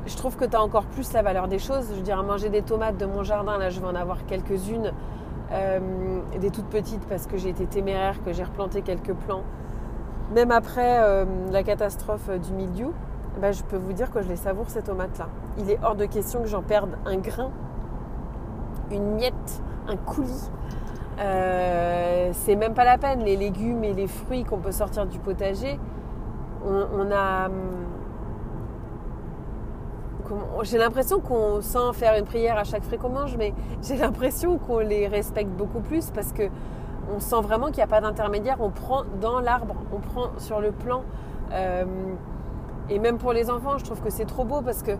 je 0.08 0.16
trouve 0.18 0.36
que 0.36 0.46
tu 0.46 0.56
as 0.56 0.62
encore 0.62 0.86
plus 0.86 1.14
la 1.14 1.22
valeur 1.22 1.48
des 1.48 1.60
choses. 1.60 1.88
Je 1.92 1.96
veux 1.96 2.02
dire, 2.02 2.22
manger 2.24 2.50
des 2.50 2.62
tomates 2.62 2.98
de 2.98 3.06
mon 3.06 3.24
jardin, 3.24 3.58
là 3.58 3.70
je 3.70 3.80
vais 3.80 3.88
en 3.88 3.96
avoir 3.96 4.26
quelques-unes, 4.26 4.92
euh, 5.52 5.80
des 6.40 6.50
toutes 6.50 6.70
petites 6.70 7.06
parce 7.08 7.28
que 7.28 7.38
j'ai 7.38 7.50
été 7.50 7.66
téméraire, 7.66 8.22
que 8.24 8.34
j'ai 8.34 8.44
replanté 8.44 8.82
quelques 8.82 9.14
plants. 9.14 9.44
Même 10.36 10.52
après 10.52 11.26
la 11.52 11.64
catastrophe 11.64 12.30
du 12.30 12.52
milieu, 12.52 12.92
bah, 13.42 13.52
je 13.52 13.64
peux 13.64 13.78
vous 13.78 13.94
dire 13.94 14.12
que 14.12 14.22
je 14.22 14.28
les 14.28 14.36
savoure 14.36 14.70
ces 14.70 14.82
tomates-là. 14.82 15.28
Il 15.58 15.70
est 15.70 15.80
hors 15.84 15.96
de 15.96 16.06
question 16.06 16.42
que 16.42 16.48
j'en 16.48 16.64
perde 16.64 16.98
un 17.06 17.18
grain, 17.18 17.52
une 18.92 19.16
miette, 19.16 19.62
un 19.88 19.96
coulis. 19.96 20.50
Euh, 21.20 22.30
c'est 22.34 22.56
même 22.56 22.74
pas 22.74 22.84
la 22.84 22.98
peine. 22.98 23.24
Les 23.24 23.36
légumes 23.36 23.84
et 23.84 23.94
les 23.94 24.08
fruits 24.08 24.44
qu'on 24.44 24.58
peut 24.58 24.72
sortir 24.72 25.06
du 25.06 25.20
potager, 25.20 25.80
on, 26.66 27.12
a. 27.12 27.50
J'ai 30.64 30.78
l'impression 30.78 31.20
qu'on, 31.20 31.62
sans 31.62 31.94
faire 31.94 32.18
une 32.18 32.26
prière 32.26 32.58
à 32.58 32.64
chaque 32.64 32.84
fruit 32.84 32.98
qu'on 32.98 33.10
mange, 33.10 33.38
mais 33.38 33.54
j'ai 33.82 33.98
l'impression 33.98 34.58
qu'on 34.58 34.80
les 34.80 35.08
respecte 35.08 35.50
beaucoup 35.50 35.80
plus 35.80 36.12
parce 36.12 36.32
que 36.34 36.44
on 37.16 37.20
sent 37.20 37.42
vraiment 37.42 37.68
qu'il 37.68 37.78
n'y 37.78 37.84
a 37.84 37.88
pas 37.88 38.02
d'intermédiaire. 38.02 38.58
On 38.60 38.70
prend 38.70 39.04
dans 39.22 39.40
l'arbre, 39.40 39.76
on 39.94 40.00
prend 40.00 40.32
sur 40.38 40.60
le 40.60 40.72
plan. 40.72 41.04
Euh, 41.52 41.86
et 42.90 43.00
même 43.00 43.18
pour 43.18 43.34
les 43.34 43.50
enfants, 43.50 43.78
je 43.78 43.86
trouve 43.86 44.02
que 44.02 44.10
c'est 44.10 44.26
trop 44.26 44.44
beau 44.44 44.62
parce 44.62 44.84
que, 44.84 44.92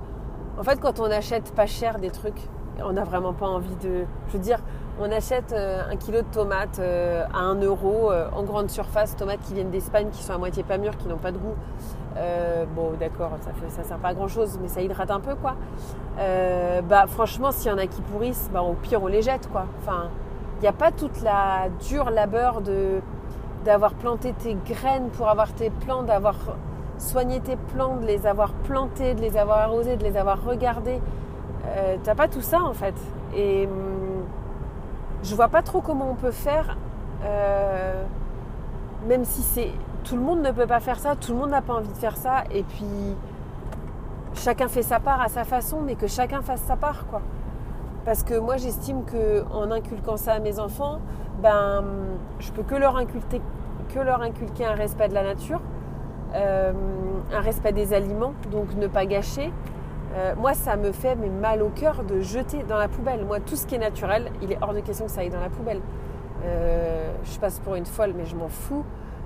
en 0.58 0.64
fait, 0.64 0.80
quand 0.80 1.00
on 1.00 1.06
achète 1.06 1.54
pas 1.54 1.66
cher 1.66 2.00
des 2.00 2.10
trucs, 2.10 2.50
on 2.84 2.94
n'a 2.94 3.04
vraiment 3.04 3.34
pas 3.34 3.48
envie 3.48 3.76
de. 3.76 4.06
Je 4.28 4.34
veux 4.34 4.44
dire, 4.44 4.60
on 5.00 5.12
achète 5.12 5.54
un 5.54 5.96
kilo 5.96 6.22
de 6.22 6.28
tomates 6.28 6.80
à 6.80 7.40
1 7.40 7.62
euro 7.62 8.12
en 8.34 8.44
grande 8.44 8.70
surface, 8.70 9.16
tomates 9.16 9.42
qui 9.42 9.54
viennent 9.54 9.70
d'Espagne, 9.70 10.10
qui 10.12 10.24
sont 10.24 10.34
à 10.34 10.38
moitié 10.38 10.64
pas 10.64 10.78
mûres, 10.78 10.98
qui 10.98 11.08
n'ont 11.08 11.18
pas 11.18 11.32
de 11.32 11.38
goût. 11.38 11.56
bon, 12.76 12.92
d'accord, 13.00 13.32
ça 13.42 13.52
ne 13.64 13.70
ça 13.70 13.84
sert 13.84 13.98
pas 13.98 14.10
à 14.10 14.14
grand 14.14 14.28
chose, 14.28 14.58
mais 14.62 14.68
ça 14.68 14.82
hydrate 14.82 15.12
un 15.12 15.20
peu, 15.20 15.36
quoi. 15.36 15.56
bah, 16.18 17.06
franchement, 17.08 17.52
s'il 17.52 17.72
y 17.72 17.74
en 17.74 17.78
a 17.78 17.88
qui 17.88 18.02
pourrissent, 18.02 18.50
bah, 18.52 18.62
au 18.62 18.74
pire, 18.74 19.04
on 19.04 19.08
les 19.08 19.22
jette, 19.22 19.50
quoi. 19.52 19.66
Enfin, 19.82 20.10
il 20.60 20.62
n'y 20.62 20.68
a 20.68 20.74
pas 20.74 20.92
toute 20.92 21.22
la 21.22 21.70
dure 21.88 22.10
labeur 22.10 22.62
de 22.62 23.02
d'avoir 23.66 23.94
planté 23.96 24.34
tes 24.34 24.56
graines 24.66 25.10
pour 25.10 25.28
avoir 25.28 25.52
tes 25.54 25.70
plantes, 25.70 26.06
d'avoir 26.06 26.36
soigné 26.98 27.42
tes 27.42 27.58
plantes, 27.58 28.02
de 28.02 28.06
les 28.06 28.26
avoir 28.26 28.54
plantées, 28.54 29.14
de 29.14 29.22
les 29.22 29.38
avoir 29.38 29.60
arrosées, 29.60 29.98
de 29.98 30.04
les 30.04 30.16
avoir 30.16 30.44
regardées. 30.44 31.02
Euh, 31.66 31.98
t'as 32.02 32.16
pas 32.16 32.30
tout 32.30 32.42
ça 32.42 32.62
en 32.62 32.74
fait. 32.74 32.96
Et 33.36 33.68
hum, 33.68 34.07
je 35.28 35.36
vois 35.36 35.50
pas 35.50 35.62
trop 35.62 35.82
comment 35.82 36.10
on 36.10 36.16
peut 36.16 36.32
faire, 36.32 36.78
euh, 37.26 38.04
même 39.08 39.26
si 39.26 39.42
c'est 39.42 39.72
tout 40.06 40.16
le 40.16 40.22
monde 40.22 40.42
ne 40.42 40.52
peut 40.52 40.68
pas 40.68 40.80
faire 40.80 41.00
ça, 41.00 41.18
tout 41.18 41.34
le 41.34 41.40
monde 41.40 41.50
n'a 41.50 41.62
pas 41.62 41.74
envie 41.74 41.90
de 41.90 41.98
faire 41.98 42.16
ça, 42.16 42.46
et 42.50 42.64
puis 42.64 42.86
chacun 44.34 44.70
fait 44.70 44.84
sa 44.84 45.02
part 45.02 45.22
à 45.22 45.28
sa 45.28 45.44
façon, 45.44 45.82
mais 45.82 45.96
que 45.96 46.08
chacun 46.08 46.42
fasse 46.42 46.62
sa 46.62 46.78
part 46.78 47.08
quoi. 47.08 47.22
Parce 48.06 48.24
que 48.24 48.40
moi 48.40 48.56
j'estime 48.56 49.04
que 49.04 49.44
en 49.52 49.70
inculquant 49.70 50.16
ça 50.16 50.34
à 50.34 50.40
mes 50.40 50.60
enfants, 50.60 51.00
ben 51.44 51.84
je 52.40 52.50
peux 52.54 52.64
que 52.64 52.76
leur 52.76 52.96
inculquer, 52.96 53.42
que 53.94 54.00
leur 54.00 54.22
inculquer 54.22 54.66
un 54.66 54.76
respect 54.76 55.10
de 55.10 55.14
la 55.14 55.24
nature, 55.24 55.60
euh, 56.36 56.72
un 57.34 57.42
respect 57.42 57.74
des 57.74 57.94
aliments, 57.94 58.34
donc 58.50 58.74
ne 58.76 58.88
pas 58.88 59.06
gâcher. 59.06 59.52
Euh, 60.18 60.34
moi, 60.36 60.54
ça 60.54 60.76
me 60.76 60.92
fait 60.92 61.16
mal 61.16 61.62
au 61.62 61.70
cœur 61.70 62.04
de 62.04 62.20
jeter 62.20 62.64
dans 62.64 62.78
la 62.78 62.88
poubelle. 62.88 63.24
Moi, 63.26 63.40
tout 63.40 63.56
ce 63.56 63.66
qui 63.66 63.76
est 63.76 63.80
naturel, 63.80 64.32
il 64.42 64.52
est 64.52 64.58
hors 64.62 64.74
de 64.74 64.80
question 64.80 65.06
que 65.06 65.12
ça 65.12 65.22
aille 65.22 65.30
dans 65.30 65.40
la 65.40 65.50
poubelle. 65.50 65.80
Euh, 66.44 67.12
je 67.24 67.40
passe 67.40 67.60
pour 67.60 67.76
une 67.76 67.86
folle, 67.86 68.14
mais 68.16 68.26
je 68.26 68.36
m'en 68.36 68.50
fous. 68.50 68.84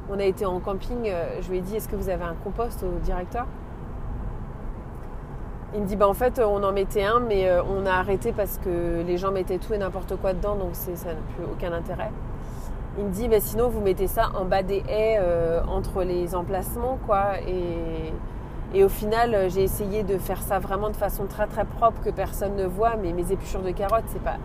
On 0.09 0.19
a 0.19 0.23
été 0.25 0.45
en 0.45 0.59
camping, 0.59 1.09
je 1.41 1.49
lui 1.49 1.59
ai 1.59 1.61
dit, 1.61 1.77
est-ce 1.77 1.87
que 1.87 1.95
vous 1.95 2.09
avez 2.09 2.23
un 2.23 2.35
compost 2.43 2.83
au 2.83 2.99
directeur? 2.99 3.45
Il 5.73 5.81
me 5.81 5.85
dit 5.85 5.95
bah 5.95 6.07
en 6.09 6.13
fait 6.13 6.41
on 6.45 6.63
en 6.63 6.73
mettait 6.73 7.03
un 7.03 7.21
mais 7.21 7.47
euh, 7.47 7.63
on 7.63 7.85
a 7.85 7.91
arrêté 7.91 8.33
parce 8.33 8.57
que 8.57 9.03
les 9.07 9.17
gens 9.17 9.31
mettaient 9.31 9.57
tout 9.57 9.73
et 9.73 9.77
n'importe 9.77 10.17
quoi 10.17 10.33
dedans 10.33 10.55
donc 10.55 10.71
ça 10.73 10.91
n'a 10.91 11.19
plus 11.35 11.45
aucun 11.49 11.71
intérêt. 11.71 12.11
Il 12.97 13.05
me 13.05 13.09
dit 13.09 13.29
bah 13.29 13.39
sinon 13.39 13.69
vous 13.69 13.79
mettez 13.79 14.07
ça 14.07 14.31
en 14.35 14.43
bas 14.43 14.63
des 14.63 14.83
haies 14.89 15.17
euh, 15.21 15.61
entre 15.65 16.03
les 16.03 16.35
emplacements 16.35 16.99
quoi 17.07 17.39
et, 17.47 18.11
et 18.73 18.83
au 18.83 18.89
final 18.89 19.33
euh, 19.33 19.49
j'ai 19.49 19.63
essayé 19.63 20.03
de 20.03 20.17
faire 20.17 20.41
ça 20.41 20.59
vraiment 20.59 20.89
de 20.89 20.95
façon 20.95 21.25
très 21.25 21.47
très 21.47 21.65
propre 21.65 22.01
que 22.01 22.09
personne 22.09 22.55
ne 22.55 22.65
voit 22.65 22.95
mais 23.01 23.13
mes 23.13 23.31
épluchures 23.31 23.61
de 23.61 23.71
carottes 23.71 24.05
c'est 24.07 24.23
pas 24.23 24.37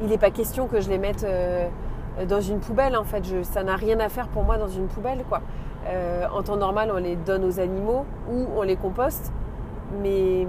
il 0.00 0.08
n'est 0.08 0.18
pas 0.18 0.30
question 0.30 0.66
que 0.66 0.80
je 0.80 0.88
les 0.88 0.98
mette 0.98 1.24
dans 2.28 2.40
une 2.40 2.58
poubelle 2.58 2.96
en 2.96 3.04
fait 3.04 3.22
ça 3.44 3.62
n'a 3.62 3.76
rien 3.76 4.00
à 4.00 4.08
faire 4.08 4.26
pour 4.28 4.42
moi 4.42 4.58
dans 4.58 4.66
une 4.66 4.88
poubelle 4.88 5.22
quoi. 5.28 5.42
en 6.34 6.42
temps 6.42 6.56
normal 6.56 6.90
on 6.92 6.98
les 6.98 7.14
donne 7.14 7.44
aux 7.44 7.60
animaux 7.60 8.04
ou 8.28 8.48
on 8.56 8.62
les 8.62 8.74
composte 8.74 9.32
mais, 10.00 10.46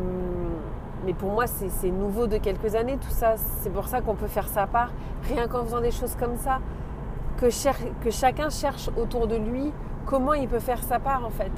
mais 1.06 1.14
pour 1.14 1.32
moi, 1.32 1.46
c'est 1.48 1.90
nouveau 1.90 2.28
de 2.28 2.38
quelques 2.38 2.76
années 2.76 2.98
tout 2.98 3.10
ça. 3.10 3.36
C'est 3.38 3.72
pour 3.72 3.88
ça 3.88 4.02
qu'on 4.02 4.16
peut 4.16 4.28
faire 4.28 4.48
sa 4.48 4.68
part, 4.68 4.92
rien 5.28 5.48
qu'en 5.48 5.64
faisant 5.64 5.82
des 5.82 5.92
choses 5.92 6.16
comme 6.16 6.38
ça. 6.38 6.60
Que, 7.38 7.48
que, 8.04 8.12
chacun 8.12 8.50
cherche 8.50 8.90
autour 8.96 9.28
de 9.28 9.36
lui 9.36 9.74
comment 10.06 10.34
il 10.34 10.48
peut 10.48 10.60
faire 10.60 10.84
sa 10.84 11.00
part 11.00 11.26
en 11.26 11.30
fait. 11.30 11.52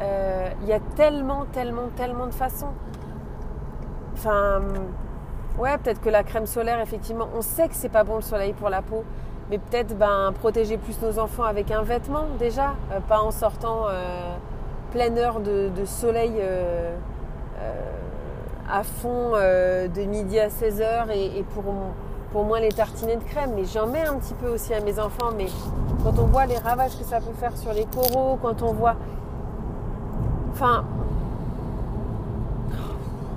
Euh, 0.00 0.48
il 0.62 0.68
y 0.68 0.72
a 0.72 0.80
tellement, 0.96 1.44
tellement, 1.52 1.88
tellement 1.96 2.26
de 2.26 2.34
façons. 2.34 2.72
Enfin, 4.14 4.60
ouais, 5.58 5.76
peut-être 5.78 6.00
que 6.00 6.10
la 6.10 6.22
crème 6.22 6.46
solaire, 6.46 6.80
effectivement, 6.80 7.28
on 7.36 7.42
sait 7.42 7.68
que 7.68 7.74
c'est 7.74 7.88
pas 7.88 8.04
bon 8.04 8.16
le 8.16 8.22
soleil 8.22 8.52
pour 8.52 8.70
la 8.70 8.82
peau, 8.82 9.04
mais 9.50 9.58
peut-être 9.58 9.96
ben, 9.96 10.32
protéger 10.40 10.78
plus 10.78 11.00
nos 11.02 11.18
enfants 11.18 11.44
avec 11.44 11.70
un 11.70 11.82
vêtement 11.82 12.26
déjà, 12.38 12.74
euh, 12.92 13.00
pas 13.00 13.20
en 13.20 13.30
sortant 13.30 13.86
euh, 13.88 14.34
pleine 14.92 15.18
heure 15.18 15.40
de, 15.40 15.70
soleil 15.84 16.40
à 18.70 18.82
fond 18.82 19.32
de 19.32 20.04
midi 20.04 20.40
à 20.40 20.48
16h 20.48 21.10
et, 21.12 21.44
pour, 21.54 21.64
pour 22.32 22.44
moins 22.44 22.60
les 22.60 22.70
tartiner 22.70 23.16
de 23.16 23.24
crème. 23.24 23.52
Mais 23.54 23.64
j'en 23.64 23.86
mets 23.86 24.06
un 24.06 24.14
petit 24.14 24.34
peu 24.34 24.48
aussi 24.48 24.72
à 24.72 24.80
mes 24.80 24.98
enfants. 24.98 25.30
Mais 25.36 25.46
quand 26.02 26.18
on 26.18 26.26
voit 26.26 26.46
les 26.46 26.58
ravages 26.58 26.96
que 26.96 27.04
ça 27.04 27.18
peut 27.18 27.34
faire 27.38 27.56
sur 27.56 27.72
les 27.72 27.84
coraux, 27.84 28.38
quand 28.40 28.62
on 28.62 28.72
voit. 28.72 28.96
Enfin. 30.54 30.84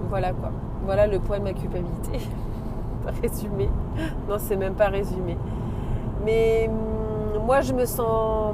Voilà 0.08 0.34
quoi. 0.34 0.52
Voilà 0.86 1.08
le 1.08 1.18
poids 1.18 1.40
de 1.40 1.46
ma 1.46 1.54
culpabilité. 1.54 2.20
résumé. 3.22 3.70
Non, 4.30 4.36
c'est 4.38 4.56
même 4.56 4.76
pas 4.76 4.90
résumé. 4.90 5.36
Mais 6.24 6.70
hum, 6.70 7.44
moi, 7.44 7.62
je 7.62 7.74
me 7.74 7.86
sens. 7.86 8.54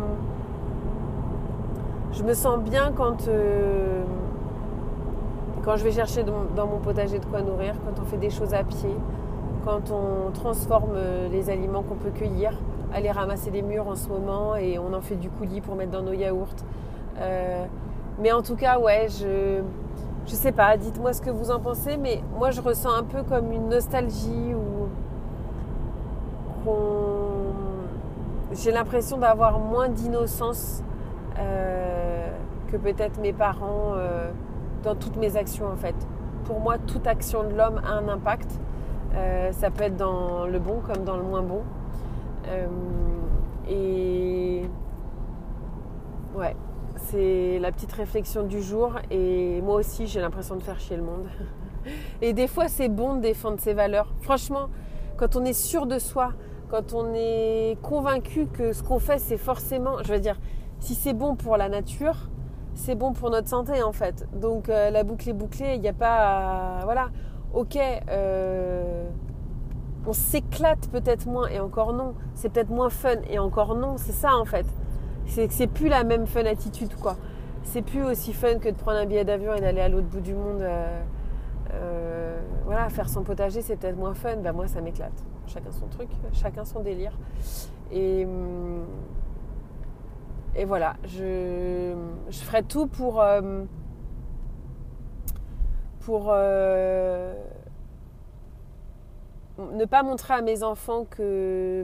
Je 2.14 2.24
me 2.24 2.34
sens 2.34 2.60
bien 2.60 2.94
quand. 2.96 3.28
Euh, 3.28 4.04
je 5.76 5.84
vais 5.84 5.92
chercher 5.92 6.24
dans 6.24 6.68
mon 6.68 6.80
potager 6.80 7.20
de 7.20 7.26
quoi 7.26 7.42
nourrir, 7.42 7.76
quand 7.86 8.02
on 8.02 8.06
fait 8.06 8.18
des 8.18 8.30
choses 8.30 8.54
à 8.54 8.64
pied, 8.64 8.96
quand 9.66 9.92
on 9.92 10.32
transforme 10.32 10.94
euh, 10.96 11.28
les 11.30 11.50
aliments 11.50 11.84
qu'on 11.84 11.96
peut 11.96 12.12
cueillir, 12.12 12.52
aller 12.94 13.12
ramasser 13.12 13.50
des 13.50 13.62
murs 13.62 13.88
en 13.88 13.96
ce 13.96 14.08
moment 14.10 14.56
et 14.56 14.78
on 14.78 14.94
en 14.94 15.02
fait 15.02 15.16
du 15.16 15.30
coulis 15.30 15.62
pour 15.62 15.76
mettre 15.76 15.92
dans 15.92 16.02
nos 16.02 16.14
yaourts. 16.14 16.56
Euh, 17.20 17.66
mais 18.20 18.32
en 18.32 18.42
tout 18.42 18.56
cas, 18.56 18.80
ouais, 18.80 19.08
je 19.10 19.62
je 20.26 20.36
sais 20.36 20.54
pas, 20.54 20.78
dites-moi 20.78 21.12
ce 21.12 21.22
que 21.22 21.30
vous 21.30 21.52
en 21.52 21.60
pensez, 21.60 21.98
mais 21.98 22.22
moi 22.38 22.50
je 22.52 22.62
ressens 22.62 22.94
un 22.94 23.04
peu 23.04 23.24
comme 23.24 23.52
une 23.52 23.68
nostalgie 23.68 24.54
ou 24.56 24.88
j'ai 28.54 28.72
l'impression 28.72 29.18
d'avoir 29.18 29.60
moins 29.60 29.90
d'innocence 29.90 30.82
euh, 31.38 32.30
que 32.72 32.78
peut-être 32.78 33.20
mes 33.20 33.34
parents 33.34 33.96
dans 34.84 34.96
toutes 34.96 35.18
mes 35.18 35.36
actions 35.38 35.68
en 35.68 35.76
fait. 35.76 35.96
Pour 36.46 36.60
moi, 36.60 36.78
toute 36.78 37.08
action 37.08 37.44
de 37.44 37.56
l'homme 37.56 37.82
a 37.86 37.94
un 37.94 38.08
impact. 38.10 38.60
Euh, 39.16 39.52
ça 39.52 39.70
peut 39.70 39.84
être 39.84 39.96
dans 39.96 40.46
le 40.46 40.60
bon 40.60 40.82
comme 40.86 41.04
dans 41.04 41.16
le 41.16 41.24
moins 41.24 41.42
bon. 41.42 41.62
Euh, 42.48 42.68
et 43.70 44.64
ouais, 46.36 46.56
c'est 47.14 47.60
la 47.60 47.72
petite 47.72 47.92
réflexion 47.92 48.44
du 48.44 48.62
jour. 48.62 48.94
Et 49.12 49.62
moi 49.62 49.76
aussi, 49.76 50.08
j'ai 50.08 50.20
l'impression 50.20 50.56
de 50.56 50.64
faire 50.64 50.80
chier 50.80 50.98
le 50.98 51.04
monde. 51.04 51.28
et 52.22 52.34
des 52.34 52.48
fois, 52.48 52.68
c'est 52.68 52.90
bon 52.90 53.16
de 53.16 53.22
défendre 53.22 53.60
ses 53.60 53.74
valeurs. 53.74 54.14
Franchement, 54.22 54.70
quand 55.18 55.36
on 55.36 55.46
est 55.46 55.54
sûr 55.54 55.86
de 55.86 56.00
soi, 56.00 56.34
quand 56.70 56.94
on 56.94 57.14
est 57.14 57.78
convaincu 57.84 58.48
que 58.48 58.74
ce 58.74 58.82
qu'on 58.82 59.00
fait, 59.00 59.20
c'est 59.20 59.38
forcément, 59.38 60.02
je 60.04 60.12
veux 60.12 60.20
dire, 60.20 60.40
si 60.80 60.96
c'est 60.96 61.14
bon 61.14 61.36
pour 61.36 61.56
la 61.56 61.70
nature, 61.70 62.30
c'est 62.74 62.96
bon 62.96 63.14
pour 63.14 63.30
notre 63.30 63.48
santé 63.48 63.84
en 63.84 63.92
fait. 63.92 64.28
Donc 64.34 64.70
euh, 64.70 64.90
la 64.90 65.04
boucle 65.04 65.30
est 65.30 65.34
bouclée, 65.34 65.76
il 65.76 65.82
n'y 65.82 65.88
a 65.88 65.94
pas... 65.94 66.80
voilà, 66.84 67.10
ok, 67.54 67.78
euh, 68.10 69.08
on 70.08 70.14
s'éclate 70.14 70.90
peut-être 70.90 71.28
moins 71.28 71.48
et 71.48 71.60
encore 71.60 71.94
non, 71.94 72.16
c'est 72.34 72.50
peut-être 72.50 72.72
moins 72.72 72.90
fun 72.90 73.22
et 73.30 73.38
encore 73.38 73.76
non, 73.76 73.98
c'est 73.98 74.14
ça 74.14 74.36
en 74.36 74.46
fait. 74.46 74.66
C'est 75.26 75.48
que 75.48 75.54
c'est 75.54 75.68
plus 75.68 75.88
la 75.88 76.04
même 76.04 76.28
fun 76.28 76.46
attitude 76.46 76.96
quoi. 76.96 77.18
C'est 77.64 77.82
plus 77.82 78.04
aussi 78.04 78.34
fun 78.34 78.60
que 78.60 78.70
de 78.70 78.76
prendre 78.76 78.98
un 78.98 79.06
billet 79.06 79.24
d'avion 79.26 79.54
et 79.54 79.62
d'aller 79.62 79.82
à 79.82 79.90
l'autre 79.90 80.08
bout 80.08 80.22
du 80.22 80.34
monde. 80.34 80.62
Euh, 80.62 82.40
voilà, 82.66 82.90
faire 82.90 83.10
son 83.10 83.24
potager 83.24 83.62
c'est 83.62 83.78
peut-être 83.78 83.98
moins 83.98 84.14
fun. 84.14 84.38
Ben 84.38 84.54
moi 84.54 84.68
ça 84.68 84.82
m'éclate. 84.82 85.24
Chacun 85.48 85.72
son 85.72 85.88
truc, 85.88 86.10
chacun 86.34 86.66
son 86.66 86.82
délire. 86.82 87.18
Et... 87.92 88.26
Hum, 88.26 88.86
et 90.56 90.66
voilà, 90.66 90.96
je, 91.06 91.96
ferai 92.32 92.62
tout 92.62 92.86
pour, 92.86 93.22
euh, 93.22 93.64
pour 96.02 96.28
euh, 96.30 97.34
ne 99.58 99.86
pas 99.86 100.04
montrer 100.04 100.36
à 100.36 100.42
mes 100.42 100.62
enfants 100.62 101.06
que 101.10 101.84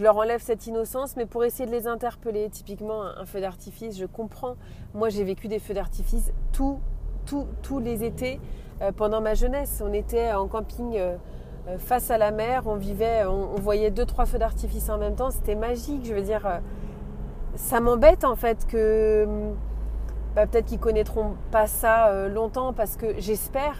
je 0.00 0.04
leur 0.04 0.16
enlève 0.16 0.40
cette 0.40 0.66
innocence, 0.66 1.14
mais 1.18 1.26
pour 1.26 1.44
essayer 1.44 1.66
de 1.66 1.74
les 1.74 1.86
interpeller. 1.86 2.48
Typiquement, 2.48 3.02
un, 3.02 3.26
feu 3.26 3.42
d'artifice, 3.42 3.98
je 3.98 4.06
comprends. 4.06 4.56
Moi, 4.94 5.10
j'ai 5.10 5.24
vécu 5.24 5.46
des 5.46 5.58
feux 5.58 5.74
d'artifice 5.74 6.32
tous 6.52 7.78
les 7.80 8.02
étés 8.02 8.40
euh, 8.80 8.92
pendant 8.92 9.20
ma 9.20 9.34
jeunesse. 9.34 9.82
On 9.86 9.92
était 9.92 10.32
en 10.32 10.48
camping 10.48 10.96
euh, 10.96 11.76
face 11.76 12.10
à 12.10 12.16
la 12.16 12.30
mer, 12.30 12.62
on 12.64 12.76
vivait, 12.76 13.26
on, 13.26 13.56
voyait 13.56 13.90
deux 13.90 14.06
trois 14.06 14.24
feux 14.24 14.38
d'artifice 14.38 14.88
en 14.88 14.96
même 14.96 15.16
temps, 15.16 15.30
c'était 15.30 15.54
magique. 15.54 16.06
Je 16.06 16.14
veux 16.14 16.22
dire, 16.22 16.46
euh, 16.46 16.58
ça 17.56 17.80
m'embête 17.80 18.24
en 18.24 18.36
fait 18.36 18.66
que 18.66 19.24
hum, 19.26 19.54
bah, 20.34 20.46
peut-être 20.46 20.64
qu'ils 20.64 20.80
connaîtront 20.80 21.34
pas 21.50 21.66
ça 21.66 22.08
euh, 22.08 22.30
longtemps 22.30 22.72
parce 22.72 22.96
que 22.96 23.18
j'espère 23.18 23.76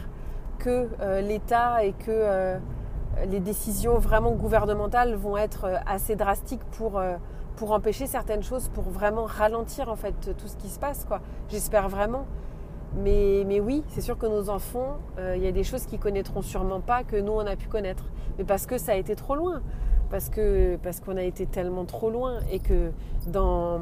que 0.58 0.90
l'État 1.22 1.82
et 1.82 1.92
que 1.92 2.58
les 3.28 3.40
décisions 3.40 3.98
vraiment 3.98 4.32
gouvernementales 4.32 5.14
vont 5.14 5.36
être 5.36 5.66
assez 5.86 6.16
drastiques 6.16 6.64
pour 6.72 7.00
pour 7.56 7.72
empêcher 7.72 8.06
certaines 8.06 8.42
choses, 8.42 8.68
pour 8.68 8.84
vraiment 8.84 9.24
ralentir 9.24 9.90
en 9.90 9.96
fait 9.96 10.34
tout 10.38 10.48
ce 10.48 10.56
qui 10.56 10.68
se 10.68 10.78
passe. 10.78 11.06
J'espère 11.50 11.90
vraiment. 11.90 12.24
Mais, 12.96 13.44
mais 13.46 13.60
oui, 13.60 13.84
c'est 13.88 14.00
sûr 14.00 14.18
que 14.18 14.26
nos 14.26 14.48
enfants, 14.48 14.96
euh, 15.18 15.34
il 15.36 15.44
y 15.44 15.46
a 15.46 15.52
des 15.52 15.62
choses 15.62 15.84
qu'ils 15.84 16.00
connaîtront 16.00 16.42
sûrement 16.42 16.80
pas 16.80 17.04
que 17.04 17.16
nous 17.16 17.32
on 17.32 17.46
a 17.46 17.56
pu 17.56 17.68
connaître. 17.68 18.04
Mais 18.38 18.44
parce 18.44 18.66
que 18.66 18.78
ça 18.78 18.92
a 18.92 18.94
été 18.96 19.14
trop 19.14 19.36
loin, 19.36 19.60
parce 20.10 20.28
que 20.28 20.76
parce 20.82 21.00
qu'on 21.00 21.16
a 21.16 21.22
été 21.22 21.46
tellement 21.46 21.84
trop 21.84 22.10
loin 22.10 22.38
et 22.50 22.58
que 22.58 22.90
dans 23.28 23.78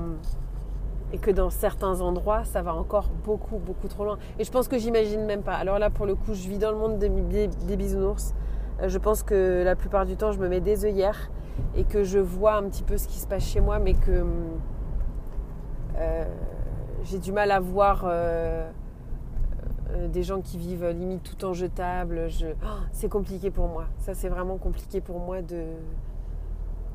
et 1.12 1.18
que 1.18 1.30
dans 1.30 1.48
certains 1.48 2.02
endroits, 2.02 2.44
ça 2.44 2.60
va 2.60 2.74
encore 2.74 3.08
beaucoup 3.24 3.58
beaucoup 3.58 3.88
trop 3.88 4.04
loin. 4.04 4.18
Et 4.38 4.44
je 4.44 4.50
pense 4.50 4.68
que 4.68 4.76
j'imagine 4.76 5.24
même 5.24 5.42
pas. 5.42 5.54
Alors 5.54 5.78
là, 5.78 5.88
pour 5.88 6.04
le 6.04 6.16
coup, 6.16 6.34
je 6.34 6.48
vis 6.48 6.58
dans 6.58 6.72
le 6.72 6.76
monde 6.76 6.98
des, 6.98 7.08
des 7.08 7.76
bisounours. 7.76 8.34
Euh, 8.80 8.88
je 8.88 8.98
pense 8.98 9.22
que 9.22 9.62
la 9.64 9.76
plupart 9.76 10.06
du 10.06 10.16
temps, 10.16 10.32
je 10.32 10.38
me 10.38 10.48
mets 10.48 10.60
des 10.60 10.84
œillères 10.84 11.30
et 11.76 11.84
que 11.84 12.04
je 12.04 12.18
vois 12.18 12.54
un 12.54 12.64
petit 12.64 12.82
peu 12.82 12.96
ce 12.96 13.08
qui 13.08 13.18
se 13.18 13.26
passe 13.26 13.44
chez 13.44 13.60
moi, 13.60 13.78
mais 13.78 13.94
que 13.94 14.24
euh, 15.96 16.24
j'ai 17.02 17.18
du 17.18 17.32
mal 17.32 17.50
à 17.50 17.58
voir 17.58 18.04
euh, 18.06 18.68
des 20.08 20.22
gens 20.22 20.40
qui 20.40 20.58
vivent 20.58 20.88
limite 20.88 21.22
tout 21.22 21.44
en 21.44 21.52
jetable. 21.52 22.28
Je... 22.28 22.46
Oh, 22.46 22.80
c'est 22.92 23.08
compliqué 23.08 23.50
pour 23.50 23.68
moi. 23.68 23.86
Ça, 23.98 24.14
c'est 24.14 24.28
vraiment 24.28 24.56
compliqué 24.56 25.00
pour 25.00 25.18
moi 25.18 25.42
de. 25.42 25.64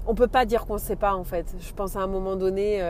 On 0.05 0.15
peut 0.15 0.27
pas 0.27 0.45
dire 0.45 0.65
qu'on 0.65 0.73
ne 0.73 0.79
sait 0.79 0.97
pas 0.97 1.15
en 1.15 1.23
fait. 1.23 1.55
Je 1.59 1.73
pense 1.73 1.95
à 1.95 2.01
un 2.01 2.07
moment 2.07 2.35
donné. 2.35 2.81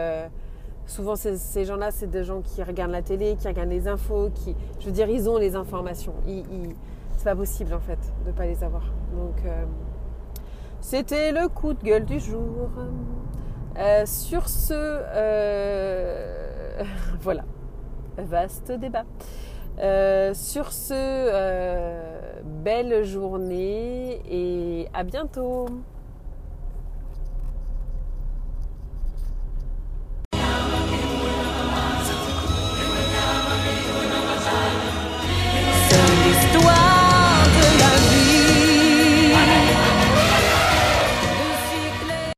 Souvent, 0.85 1.15
ces, 1.15 1.63
gens-là, 1.63 1.91
c'est 1.91 2.09
des 2.09 2.25
gens 2.25 2.41
qui 2.41 2.61
regardent 2.61 2.91
la 2.91 3.01
télé, 3.01 3.37
qui 3.39 3.47
regardent 3.47 3.69
les 3.69 3.87
infos, 3.87 4.29
qui, 4.35 4.53
je 4.81 4.85
veux 4.87 4.91
dire, 4.91 5.09
ils 5.09 5.29
ont 5.29 5.37
les 5.37 5.55
informations. 5.55 6.13
C'est 7.17 7.25
pas 7.25 7.35
possible 7.35 7.73
en 7.73 7.79
fait 7.79 7.99
de 8.25 8.31
pas 8.31 8.45
les 8.45 8.63
avoir. 8.63 8.83
Donc, 9.13 9.43
c'était 10.81 11.31
le 11.31 11.47
coup 11.47 11.73
de 11.73 11.83
gueule 11.83 12.05
du 12.05 12.19
jour. 12.19 12.69
Euh, 13.77 14.05
sur 14.05 14.49
ce, 14.49 14.73
euh, 14.75 16.83
voilà, 17.21 17.43
vaste 18.17 18.71
débat. 18.71 19.05
Euh, 19.79 20.33
sur 20.35 20.71
ce, 20.71 22.43
belle 22.43 23.03
journée 23.03 24.21
et 24.29 24.87
à 24.93 25.03
bientôt. 25.03 25.65